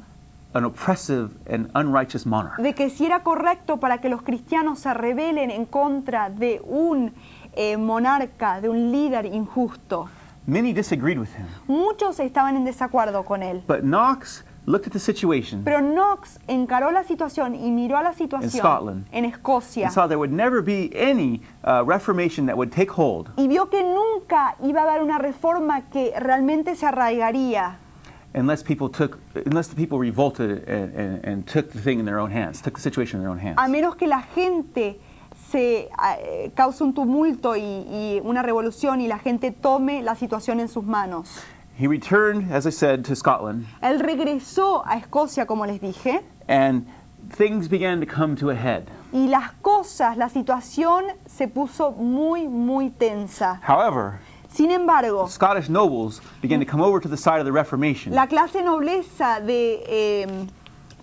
an 0.53 0.65
oppressive 0.65 1.31
and 1.47 1.69
unrighteous 1.75 2.25
monarch. 2.25 2.57
de 2.57 2.73
que 2.73 2.89
si 2.89 3.05
era 3.05 3.23
correcto 3.23 3.77
para 3.77 3.99
que 3.99 4.09
los 4.09 4.21
cristianos 4.21 4.79
se 4.79 4.93
rebelen 4.93 5.49
en 5.49 5.65
contra 5.65 6.29
de 6.29 6.61
un 6.63 7.13
eh, 7.55 7.77
monarca, 7.77 8.61
de 8.61 8.69
un 8.69 8.91
líder 8.91 9.25
injusto. 9.25 10.09
Many 10.45 10.73
disagreed 10.73 11.17
with 11.17 11.33
him, 11.33 11.47
Muchos 11.67 12.19
estaban 12.19 12.55
en 12.57 12.65
desacuerdo 12.65 13.23
con 13.25 13.41
él. 13.43 13.61
but 13.65 13.83
Knox 13.83 14.43
looked 14.65 14.87
at 14.87 14.93
the 14.93 14.99
situation 14.99 15.63
Pero 15.63 15.79
Knox 15.81 16.39
encaró 16.47 16.91
la 16.91 17.03
situación 17.03 17.55
y 17.55 17.71
miró 17.71 17.97
a 17.97 18.03
la 18.03 18.13
situación 18.13 18.49
Scotland. 18.51 19.05
en 19.11 19.25
Escocia 19.25 19.85
and 19.85 19.93
saw 19.93 20.07
there 20.07 20.17
would 20.17 20.31
never 20.31 20.61
be 20.61 20.89
any 20.95 21.41
uh, 21.65 21.83
reformation 21.85 22.45
that 22.45 22.57
would 22.57 22.71
take 22.71 22.89
hold 22.91 23.29
y 23.37 23.47
vio 23.47 23.69
que 23.69 23.83
nunca 23.83 24.55
iba 24.63 24.81
a 24.81 24.83
haber 24.83 25.01
una 25.01 25.17
reforma 25.17 25.81
que 25.89 26.13
realmente 26.19 26.75
se 26.75 26.85
arraigaría 26.85 27.77
unless 28.35 28.63
people 28.63 28.89
took, 28.89 29.19
unless 29.45 29.67
the 29.67 29.75
people 29.75 29.99
revolted 29.99 30.67
and, 30.67 30.93
and, 30.95 31.25
and 31.25 31.47
took 31.47 31.71
the 31.71 31.79
thing 31.79 31.99
in 31.99 32.05
their 32.05 32.19
own 32.19 32.31
hands, 32.31 32.61
took 32.61 32.75
the 32.75 32.81
situation 32.81 33.19
in 33.19 33.23
their 33.23 33.31
own 33.31 33.37
hands. 33.39 33.55
a 33.57 33.67
menos 33.67 33.95
que 33.95 34.07
la 34.07 34.21
gente 34.23 34.99
se 35.53 35.87
eh, 36.19 36.51
cause 36.55 36.83
un 36.83 36.93
tumulto 36.95 37.55
y, 37.55 37.61
y 37.61 38.21
una 38.23 38.41
revolución 38.41 38.99
y 39.01 39.07
la 39.07 39.19
gente 39.19 39.51
tome 39.51 40.01
la 40.01 40.15
situación 40.15 40.59
en 40.59 40.67
sus 40.67 40.83
manos. 40.83 41.29
He 41.79 41.87
returned, 41.87 42.51
as 42.51 42.65
I 42.65 42.71
said, 42.71 43.03
to 43.05 43.15
Scotland, 43.15 43.65
Él 43.81 43.99
regresó 43.99 44.83
a 44.85 44.97
Escocia, 44.97 45.45
como 45.45 45.65
les 45.65 45.79
dije, 45.79 46.21
and 46.47 46.85
things 47.37 47.67
began 47.69 47.99
to 47.99 48.05
come 48.05 48.35
to 48.35 48.49
a 48.49 48.55
head. 48.55 48.83
y 49.11 49.27
las 49.27 49.51
cosas, 49.61 50.17
la 50.17 50.27
situación 50.29 51.05
se 51.27 51.47
puso 51.47 51.91
muy, 51.91 52.47
muy 52.47 52.89
tensa. 52.89 53.59
However, 53.67 54.19
Sin 54.49 54.69
embargo, 54.71 55.27
Scottish 55.27 55.69
nobles 55.69 56.21
began 56.41 56.59
to 56.59 56.65
come 56.65 56.81
over 56.83 56.99
to 56.99 57.07
the 57.09 57.17
side 57.17 57.39
of 57.39 57.45
the 57.45 57.51
Reformation. 57.51 58.13
la 58.13 58.27
clase 58.27 58.61
nobleza 58.63 59.39
de 59.39 59.83
eh, 59.87 60.27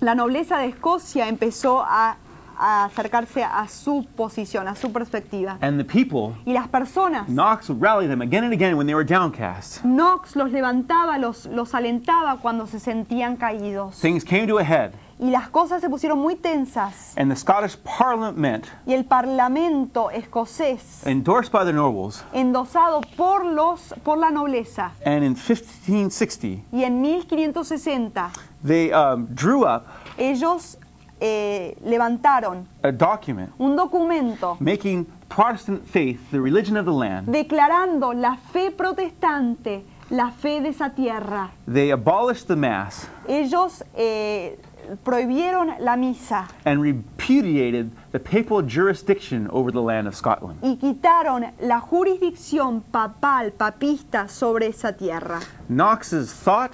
la 0.00 0.14
nobleza 0.14 0.58
de 0.58 0.66
Escocia 0.68 1.28
empezó 1.28 1.82
a, 1.84 2.16
a 2.61 2.85
acercarse 2.85 3.42
a 3.42 3.66
su 3.68 4.07
posición, 4.14 4.68
a 4.68 4.75
su 4.75 4.92
perspectiva. 4.92 5.57
And 5.62 5.79
the 5.79 5.85
people, 5.85 6.35
Y 6.44 6.53
las 6.53 6.68
personas, 6.68 7.27
Knox 7.29 7.68
would 7.70 7.81
rally 7.83 8.07
them 8.07 8.20
again 8.20 8.44
and 8.44 8.53
again 8.53 8.77
when 8.77 8.87
they 8.87 8.94
were 8.94 9.05
downcast. 9.07 9.83
Knox 9.83 10.37
los 10.37 10.51
levantaba, 10.53 11.16
los, 11.18 11.46
los 11.46 11.75
alentaba 11.75 12.37
cuando 12.40 12.66
se 12.66 12.79
sentían 12.79 13.37
caídos. 13.37 13.99
Things 14.01 14.23
came 14.25 14.46
to 14.46 14.59
a 14.59 14.62
head, 14.64 14.92
Y 15.23 15.31
las 15.31 15.51
cosas 15.51 15.83
se 15.83 15.88
pusieron 15.90 16.18
muy 16.18 16.35
tensas. 16.37 17.12
and 17.16 17.31
the 17.31 17.37
Scottish 17.37 17.77
Parliament, 17.85 18.66
Y 18.87 18.94
el 18.94 19.05
parlamento 19.05 20.11
escocés, 20.11 21.07
endorsed 21.07 21.53
by 21.53 21.64
the 21.64 21.73
nobles, 21.73 22.23
endosado 22.33 23.01
por, 23.16 23.44
los, 23.44 23.94
por 24.03 24.18
la 24.18 24.31
nobleza, 24.31 24.92
and 25.05 25.23
in 25.25 25.35
1560, 25.35 26.64
y 26.73 26.85
en 26.85 27.01
1560 27.03 28.31
they 28.64 28.92
um, 28.92 29.27
drew 29.35 29.64
up 29.64 29.87
ellos 30.18 30.77
eh, 31.20 31.76
levantaron 31.85 32.66
a 32.83 32.90
document 32.90 33.50
un 33.59 33.76
documento 33.76 34.56
making 34.61 35.06
Protestant 35.28 35.87
faith 35.87 36.18
the 36.33 36.40
religion 36.40 36.76
of 36.76 36.85
the 36.87 36.92
land. 36.92 37.28
declarando 37.28 38.12
la 38.12 38.37
fe 38.37 38.70
protestante, 38.72 39.85
la 40.11 40.30
fe 40.33 40.61
de 40.61 40.70
esa 40.70 40.90
tierra. 40.90 41.52
They 41.72 41.92
abolished 41.92 42.48
the 42.48 42.56
Mass 42.56 43.06
Ellos 43.28 43.85
eh, 43.94 44.59
prohibieron 45.04 45.76
la 45.78 45.94
misa 45.96 46.48
and 46.64 46.83
repudiated 46.83 47.92
the 48.11 48.18
papal 48.18 48.62
jurisdiction 48.62 49.48
over 49.52 49.70
the 49.70 49.80
land 49.80 50.09
of 50.09 50.16
Scotland. 50.16 50.59
y 50.62 50.76
quitaron 50.78 51.44
la 51.61 51.78
jurisdicción 51.78 52.80
papal, 52.90 53.52
papista 53.52 54.26
sobre 54.28 54.66
esa 54.66 54.92
tierra. 54.94 55.38
Knox's 55.68 56.33
thought, 56.33 56.72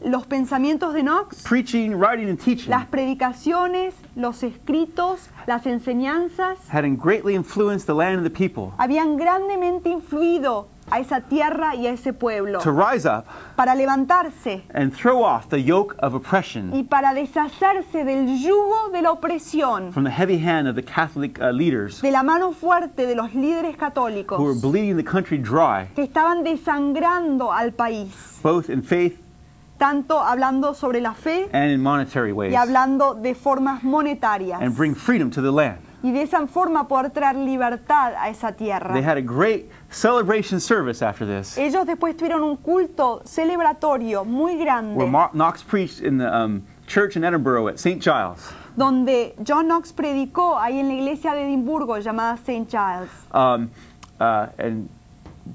Los 0.00 0.26
pensamientos 0.26 0.94
de 0.94 1.02
Knox, 1.02 1.42
preaching, 1.42 1.92
writing, 1.92 2.28
and 2.28 2.38
teaching 2.38 2.70
las 2.70 2.86
predicaciones, 2.86 3.94
los 4.14 4.42
escritos, 4.44 5.28
las 5.46 5.66
enseñanzas, 5.66 6.58
had 6.68 6.84
greatly 6.96 7.34
influenced 7.34 7.86
the 7.86 7.94
land 7.94 8.18
and 8.18 8.24
the 8.24 8.30
people 8.30 8.72
habían 8.78 9.16
grandemente 9.16 9.88
influido 9.88 10.68
a 10.90 11.00
esa 11.00 11.20
tierra 11.20 11.74
y 11.74 11.86
a 11.86 11.92
ese 11.92 12.12
pueblo 12.12 12.60
to 12.60 12.70
rise 12.70 13.06
up 13.06 13.26
para 13.56 13.74
levantarse 13.74 14.62
and 14.72 14.92
throw 14.94 15.22
off 15.22 15.48
the 15.48 15.60
yoke 15.60 15.94
of 15.98 16.14
oppression 16.14 16.72
y 16.72 16.84
para 16.84 17.12
deshacerse 17.12 18.04
del 18.04 18.38
yugo 18.38 18.90
de 18.92 19.02
la 19.02 19.10
opresión, 19.10 19.92
from 19.92 20.04
the 20.04 20.10
heavy 20.10 20.38
hand 20.38 20.68
of 20.68 20.76
the 20.76 20.82
Catholic 20.82 21.38
uh, 21.40 21.50
leaders 21.50 22.00
de 22.00 22.10
la 22.10 22.22
mano 22.22 22.52
fuerte 22.52 23.06
de 23.06 23.14
los 23.14 23.34
líderes 23.34 23.74
who 23.74 24.44
were 24.44 24.54
católicos 24.54 24.62
bleeding 24.62 24.96
the 24.96 25.02
country 25.02 25.38
dry, 25.38 25.88
que 25.94 26.04
estaban 26.04 26.44
desangrando 26.44 27.52
al 27.52 27.72
país, 27.72 28.38
both 28.42 28.70
in 28.70 28.82
faith 28.82 29.18
tanto 29.78 30.20
hablando 30.20 30.74
sobre 30.74 31.00
la 31.00 31.14
fe 31.14 31.48
and 31.52 31.70
in 31.70 31.80
monetary 31.82 32.32
ways, 32.32 32.52
y 32.52 32.56
hablando 32.56 33.14
de 33.14 33.34
formas 33.34 33.82
monetarias. 33.82 34.60
and 34.60 34.76
bring 34.76 34.94
freedom 34.94 35.30
to 35.30 35.40
the 35.40 35.50
land. 35.50 35.78
Y 36.00 36.12
de 36.12 36.22
esa 36.22 36.46
forma 36.46 36.86
poder 36.86 37.10
traer 37.10 37.34
libertad 37.34 38.12
a 38.16 38.28
esa 38.28 38.52
tierra. 38.52 38.92
They 38.94 39.02
had 39.02 39.16
a 39.16 39.20
great 39.22 39.68
celebration 39.90 40.60
service 40.60 41.02
after 41.02 41.26
this, 41.26 41.58
Ellos 41.58 41.86
después 41.86 42.16
tuvieron 42.16 42.42
un 42.44 42.56
culto 42.56 43.20
celebratorio 43.24 44.24
muy 44.24 44.52
where 44.54 44.64
grande, 44.64 45.06
Mo- 45.06 45.30
Knox 45.32 45.62
preached 45.64 46.00
in 46.04 46.18
the 46.18 46.26
um, 46.32 46.62
church 46.86 47.16
in 47.16 47.24
Edinburgh 47.24 47.66
at 47.68 47.78
St. 47.80 48.00
Giles. 48.00 48.52
donde 48.76 49.34
John 49.42 49.66
Knox 49.66 49.92
predicó 49.92 50.56
ahí 50.56 50.78
en 50.78 50.86
la 50.86 50.94
iglesia 50.94 51.34
de 51.34 51.42
Edimburgo 51.42 51.98
llamada 51.98 52.34
St. 52.36 52.68
Giles. 52.70 53.10
um, 53.32 53.68
uh, 54.20 54.46
and 54.58 54.88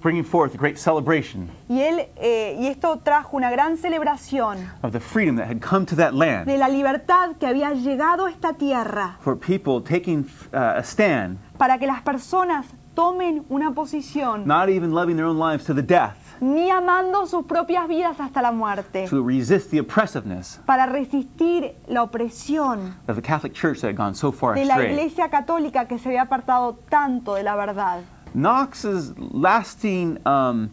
bringing 0.01 0.23
forth 0.23 0.53
a 0.53 0.57
great 0.57 0.77
celebration 0.77 1.49
Y, 1.69 1.81
él, 1.81 2.07
eh, 2.17 2.57
y 2.59 2.67
esto 2.67 2.99
trajo 2.99 3.37
una 3.37 3.51
gran 3.51 3.77
celebración 3.77 4.69
of 4.81 4.91
the 4.91 4.99
freedom 4.99 5.35
that 5.35 5.47
had 5.47 5.59
come 5.59 5.85
to 5.85 5.95
that 5.95 6.13
land 6.13 6.45
de 6.45 6.57
la 6.57 6.67
libertad 6.67 7.35
que 7.39 7.47
había 7.47 7.73
llegado 7.73 8.25
a 8.25 8.31
esta 8.31 8.53
tierra 8.53 9.17
for 9.21 9.37
people 9.37 9.81
taking 9.81 10.25
uh, 10.53 10.77
a 10.77 10.83
stand, 10.83 11.37
para 11.57 11.77
que 11.77 11.87
las 11.87 12.01
personas 12.01 12.65
tomen 12.95 13.45
una 13.49 13.71
posición, 13.73 14.45
not 14.45 14.69
even 14.69 14.91
loving 14.93 15.15
their 15.15 15.25
own 15.25 15.39
lives 15.39 15.65
to 15.65 15.73
the 15.73 15.81
death, 15.81 16.15
ni 16.41 16.69
amando 16.69 17.25
sus 17.25 17.45
propias 17.45 17.87
vidas 17.87 18.19
hasta 18.19 18.41
la 18.41 18.51
muerte, 18.51 19.07
to 19.07 19.23
resist 19.23 19.71
the 19.71 19.79
oppressiveness 19.79 20.59
para 20.65 20.85
resistir 20.85 21.75
la 21.87 22.03
opresión 22.03 22.95
of 23.07 23.15
the 23.15 23.21
Catholic 23.21 23.53
Church 23.53 23.81
that 23.81 23.87
had 23.89 23.95
gone 23.97 24.13
so 24.13 24.31
far 24.31 24.55
de 24.55 24.65
la 24.65 24.75
astray. 24.75 24.91
iglesia 24.91 25.29
católica 25.29 25.87
que 25.87 25.97
se 25.97 26.09
había 26.09 26.23
apartado 26.23 26.77
tanto 26.89 27.35
de 27.35 27.43
la 27.43 27.55
verdad. 27.55 28.01
Knox's 28.33 29.13
lasting 29.17 30.19
um, 30.25 30.69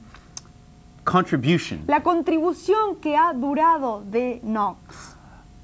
contribution 1.04 1.84
La 1.86 2.00
contribución 2.00 2.96
que 3.00 3.16
ha 3.16 3.32
durado 3.32 4.02
de 4.10 4.40
Knox 4.42 5.16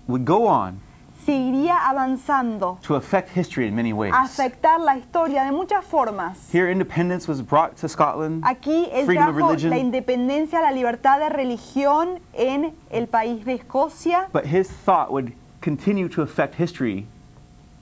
would 0.07 0.25
go 0.25 0.47
on 0.47 0.81
seguiría 1.27 1.89
avanzando, 1.89 2.79
to 2.83 2.95
affect 2.95 3.29
history 3.31 3.67
in 3.67 3.75
many 3.75 3.93
ways. 3.93 4.13
afectar 4.15 4.79
la 4.79 4.97
historia 4.97 5.45
de 5.45 5.51
muchas 5.51 5.85
formas. 5.85 6.49
Here, 6.53 6.71
independence 6.71 7.27
was 7.27 7.43
brought 7.43 7.77
to 7.79 7.89
Scotland, 7.89 8.45
Aquí 8.45 8.89
él 8.93 9.07
freedom 9.07 9.29
of 9.29 9.35
trajo 9.35 9.49
religion, 9.49 9.71
la 9.71 9.79
independencia, 9.79 10.61
la 10.61 10.71
libertad 10.71 11.19
de 11.19 11.29
religión 11.29 12.21
en 12.33 12.75
el 12.91 13.07
país 13.09 13.45
de 13.45 13.55
Escocia, 13.55 14.29
but 14.33 14.47
his 14.47 14.69
thought 14.69 15.11
would 15.11 15.33
continue 15.61 16.09
to 16.09 16.23
affect 16.23 16.55
history 16.55 17.07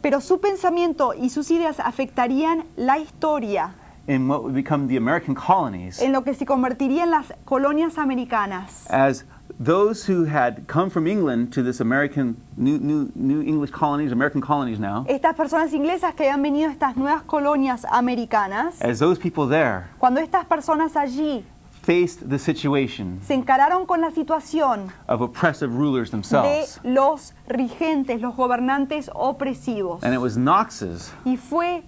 pero 0.00 0.20
su 0.20 0.38
pensamiento 0.38 1.14
y 1.14 1.31
sus 1.31 1.50
ideas 1.50 1.81
afectarían 1.81 2.64
la 2.77 2.98
historia 2.98 3.74
in 4.06 4.28
what 4.28 4.42
would 4.42 4.54
become 4.54 4.86
the 4.88 4.96
American 4.96 5.34
colonies 5.34 6.00
en 6.02 6.12
lo 6.12 6.22
que 6.22 6.34
se 6.34 6.44
convertiría 6.44 7.04
en 7.04 7.10
las 7.10 7.32
colonias 7.44 7.98
americanas. 7.98 8.86
as 8.90 9.24
those 9.62 10.04
who 10.06 10.24
had 10.24 10.66
come 10.66 10.88
from 10.90 11.06
England 11.06 11.52
to 11.52 11.62
this 11.62 11.80
American, 11.80 12.36
new, 12.56 12.78
new, 12.78 13.10
new 13.14 13.40
English 13.42 13.70
colonies, 13.70 14.10
American 14.10 14.40
colonies 14.40 14.78
now, 14.80 15.04
Estas 15.08 15.36
personas 15.36 15.72
inglesas 15.72 16.14
que 16.14 16.24
habían 16.24 16.42
venido 16.42 16.68
a 16.70 16.72
estas 16.72 16.96
nuevas 16.96 17.22
colonias 17.22 17.84
americanas, 17.90 18.80
as 18.82 18.98
those 18.98 19.18
people 19.18 19.46
there 19.46 19.84
cuando 19.98 20.20
estas 20.20 20.44
personas 20.46 20.96
allí 20.96 21.44
faced 21.82 22.30
the 22.30 22.38
situation 22.38 23.20
se 23.22 23.34
encararon 23.34 23.84
con 23.86 24.00
la 24.00 24.10
situación 24.10 24.90
of 25.06 25.20
oppressive 25.20 25.70
rulers 25.76 26.10
de 26.10 26.16
themselves. 26.16 26.80
los 26.82 27.34
rigentes, 27.46 28.22
los 28.22 28.34
gobernantes 28.34 29.10
opresivos. 29.14 30.02
And 30.02 30.14
it 30.14 30.18
was 30.20 30.36
Knox's 30.36 31.12
Y 31.26 31.36
fue 31.36 31.82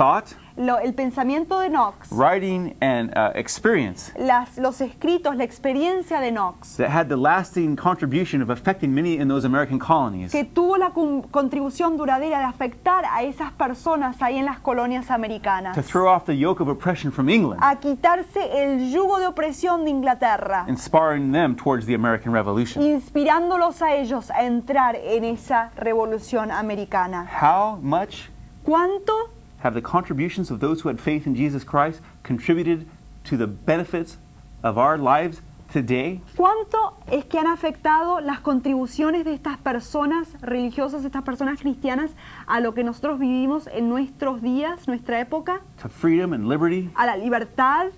thought, 0.00 0.34
lo- 0.56 0.78
el 0.78 0.94
pensamiento 0.94 1.60
de 1.60 1.68
Knox, 1.68 2.10
writing, 2.10 2.74
and 2.80 3.12
uh, 3.18 3.32
experience 3.34 4.10
las, 4.18 4.56
los 4.56 4.80
escritos, 4.80 5.36
la 5.36 5.44
experiencia 5.44 6.20
de 6.20 6.30
Knox, 6.30 6.76
that 6.78 6.88
had 6.88 7.08
the 7.10 7.16
lasting 7.16 7.76
contribution 7.76 8.40
of 8.40 8.48
affecting 8.48 8.94
many 8.94 9.18
in 9.18 9.28
those 9.28 9.44
American 9.44 9.78
colonies. 9.78 10.32
Que 10.32 10.44
tuvo 10.44 10.78
la 10.78 10.88
con- 10.94 11.20
contribución 11.30 11.98
duradera 11.98 12.38
de 12.38 12.44
afectar 12.46 13.04
a 13.04 13.22
esas 13.24 13.52
personas 13.52 14.22
ahí 14.22 14.38
en 14.38 14.46
las 14.46 14.58
colonias 14.60 15.10
americanas, 15.10 15.74
to 15.74 15.82
throw 15.82 16.08
off 16.08 16.24
the 16.24 16.34
yoke 16.34 16.60
of 16.62 16.68
oppression 16.68 17.12
from 17.12 17.28
England, 17.28 17.60
a 17.62 17.76
quitarse 17.78 18.40
el 18.54 18.90
yugo 18.90 19.18
de 19.18 19.26
opresión 19.26 19.84
de 19.84 19.90
Inglaterra, 19.90 20.64
inspiring 20.66 21.30
them 21.32 21.54
towards 21.54 21.84
the 21.84 21.94
American 21.94 22.32
Revolution. 22.32 22.82
inspirándolos 22.82 23.82
a 23.82 23.94
ellos 23.96 24.30
a 24.30 24.44
entrar 24.44 24.96
en 24.96 25.24
esa 25.24 25.72
revolución 25.76 26.50
americana. 26.50 27.28
How 27.38 27.76
much 27.82 28.30
¿Cuánto 28.62 29.12
have 29.62 29.74
the 29.74 29.82
contributions 29.82 30.50
of 30.50 30.60
those 30.60 30.80
who 30.82 30.88
had 30.88 30.98
faith 31.00 31.26
in 31.26 31.34
Jesus 31.34 31.64
Christ 31.64 32.00
contributed 32.22 32.86
to 33.24 33.36
the 33.36 33.46
benefits 33.46 34.16
of 34.62 34.76
our 34.78 34.96
lives 34.98 35.40
today? 35.72 36.20
¿Cuánto 36.36 36.94
es 37.10 37.24
que 37.26 37.38
han 37.38 37.46
afectado 37.46 38.20
las 38.20 38.40
contribuciones 38.40 39.24
de 39.24 39.34
estas 39.34 39.56
personas 39.58 40.28
religiosas, 40.42 41.04
estas 41.04 41.22
personas 41.22 41.60
cristianas, 41.60 42.10
a 42.46 42.60
lo 42.60 42.74
que 42.74 42.82
nosotros 42.82 43.18
vivimos 43.18 43.68
en 43.72 43.88
nuestros 43.88 44.42
días, 44.42 44.88
nuestra 44.88 45.20
época? 45.20 45.60
To 45.82 45.88
freedom 45.88 46.32
and 46.32 46.48
liberty? 46.48 46.90
A 46.96 47.06
la 47.06 47.16
libertad, 47.16 47.88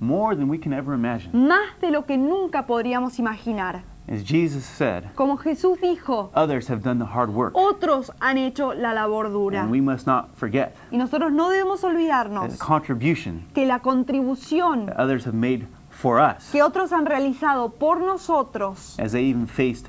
More 0.00 0.36
than 0.36 0.48
we 0.48 0.58
can 0.58 0.72
ever 0.72 0.94
imagine. 0.94 1.30
más 1.32 1.78
de 1.80 1.90
lo 1.90 2.04
que 2.06 2.16
nunca 2.16 2.66
podríamos 2.66 3.18
imaginar. 3.18 3.82
As 4.10 4.22
Jesus 4.24 4.64
said, 4.64 5.04
Como 5.14 5.36
Jesús 5.36 5.78
dijo, 5.80 6.30
others 6.34 6.68
have 6.68 6.82
done 6.82 6.98
the 6.98 7.04
hard 7.04 7.28
work. 7.30 7.52
otros 7.54 8.10
han 8.20 8.38
hecho 8.38 8.72
la 8.72 8.92
labor 8.94 9.28
dura. 9.28 9.60
And 9.60 9.70
we 9.70 9.80
must 9.82 10.06
not 10.06 10.34
forget 10.34 10.74
Y 10.90 10.96
nosotros 10.96 11.30
no 11.30 11.50
debemos 11.50 11.82
the 11.82 11.88
olvidarnos 11.88 12.58
contribution 12.58 13.44
que 13.54 13.66
la 13.66 13.80
contribución 13.80 14.86
that 14.86 14.98
others 14.98 15.24
have 15.26 15.34
made 15.34 15.66
for 15.90 16.18
us 16.20 16.50
que 16.50 16.62
otros 16.62 16.92
han 16.92 17.04
realizado 17.06 17.70
por 17.70 18.00
nosotros 18.00 18.96
as 18.98 19.12
they 19.12 19.24
even 19.24 19.46
faced 19.46 19.88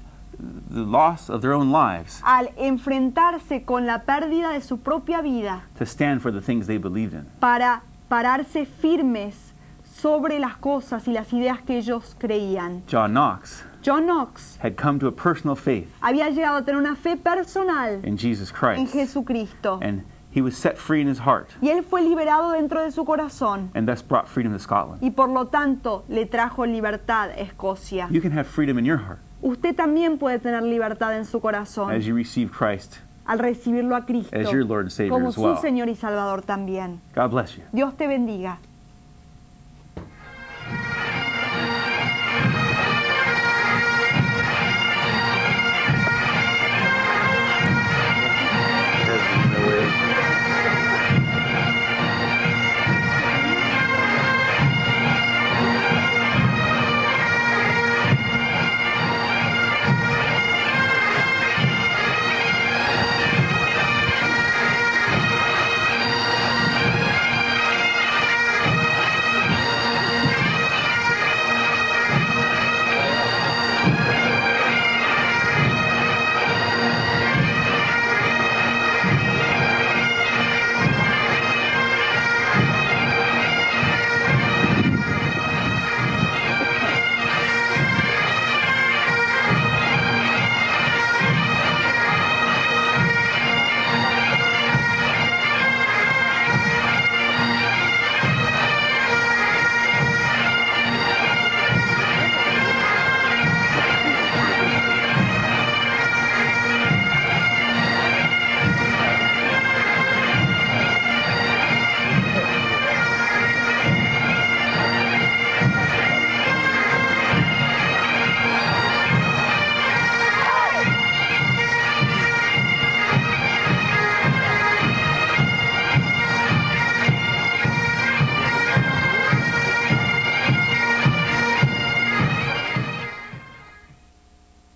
the 0.69 0.81
loss 0.81 1.29
of 1.29 1.41
their 1.41 1.53
own 1.53 1.71
lives 1.71 2.21
al 2.25 2.49
enfrentarse 2.57 3.63
con 3.63 3.85
la 3.85 4.03
pérdida 4.03 4.51
de 4.51 4.61
su 4.61 4.79
propia 4.79 5.21
vida 5.21 5.63
to 5.77 5.85
stand 5.85 6.21
for 6.21 6.31
the 6.31 6.41
things 6.41 6.67
they 6.67 6.77
believed 6.77 7.13
in. 7.13 7.25
para 7.39 7.83
pararse 8.09 8.65
firmes 8.65 9.53
sobre 9.83 10.39
las 10.39 10.57
cosas 10.57 11.07
y 11.07 11.13
las 11.13 11.31
ideas 11.33 11.61
que 11.61 11.77
ellos 11.77 12.15
creían. 12.17 12.83
John 12.89 13.11
Knox 13.11 13.63
John 13.81 14.05
Knox 14.05 14.57
had 14.61 14.75
come 14.75 14.99
to 14.99 15.07
a 15.07 15.11
personal 15.11 15.55
faith 15.55 15.87
había 16.01 16.29
llegado 16.29 16.57
a 16.57 16.65
tener 16.65 16.77
una 16.77 16.95
fe 16.95 17.15
personal 17.15 18.03
in 18.03 18.17
Jesus 18.17 18.51
en 18.51 18.55
Christ, 18.55 18.93
Jesucristo 18.93 19.79
and 19.81 20.03
he 20.31 20.41
was 20.41 20.55
set 20.55 20.77
free 20.77 21.01
in 21.01 21.07
his 21.07 21.19
heart, 21.19 21.49
y 21.61 21.69
él 21.69 21.83
fue 21.83 22.01
liberado 22.01 22.51
dentro 22.51 22.83
de 22.83 22.91
su 22.91 23.03
corazón 23.05 23.71
and 23.73 23.87
thus 23.87 24.01
brought 24.01 24.27
freedom 24.27 24.53
to 24.53 24.59
Scotland. 24.59 25.01
y 25.01 25.11
por 25.11 25.29
lo 25.29 25.47
tanto 25.47 26.03
le 26.07 26.25
trajo 26.25 26.65
libertad 26.65 27.29
a 27.31 27.41
Escocia. 27.41 28.07
You 28.11 28.21
can 28.21 28.31
have 28.31 28.45
freedom 28.47 28.77
in 28.77 28.85
your 28.85 28.97
heart 28.97 29.19
Usted 29.41 29.73
también 29.73 30.17
puede 30.17 30.39
tener 30.39 30.63
libertad 30.63 31.15
en 31.15 31.23
su 31.23 31.39
corazón 31.39 31.91
as 31.91 32.05
you 32.05 32.13
receive 32.13 32.51
Christ 32.51 32.97
al 33.25 33.39
recibirlo 33.39 33.95
a 33.95 34.05
Cristo 34.05 34.35
as 34.37 34.51
your 34.51 34.65
Lord 34.65 34.81
and 34.85 34.91
Savior 34.91 35.13
como 35.13 35.29
as 35.29 35.35
su 35.35 35.41
well. 35.41 35.57
Señor 35.57 35.87
y 35.87 35.95
Salvador 35.95 36.41
también. 36.41 36.99
God 37.15 37.29
bless 37.31 37.55
you. 37.55 37.63
Dios 37.71 37.95
te 37.95 38.07
bendiga. 38.07 38.59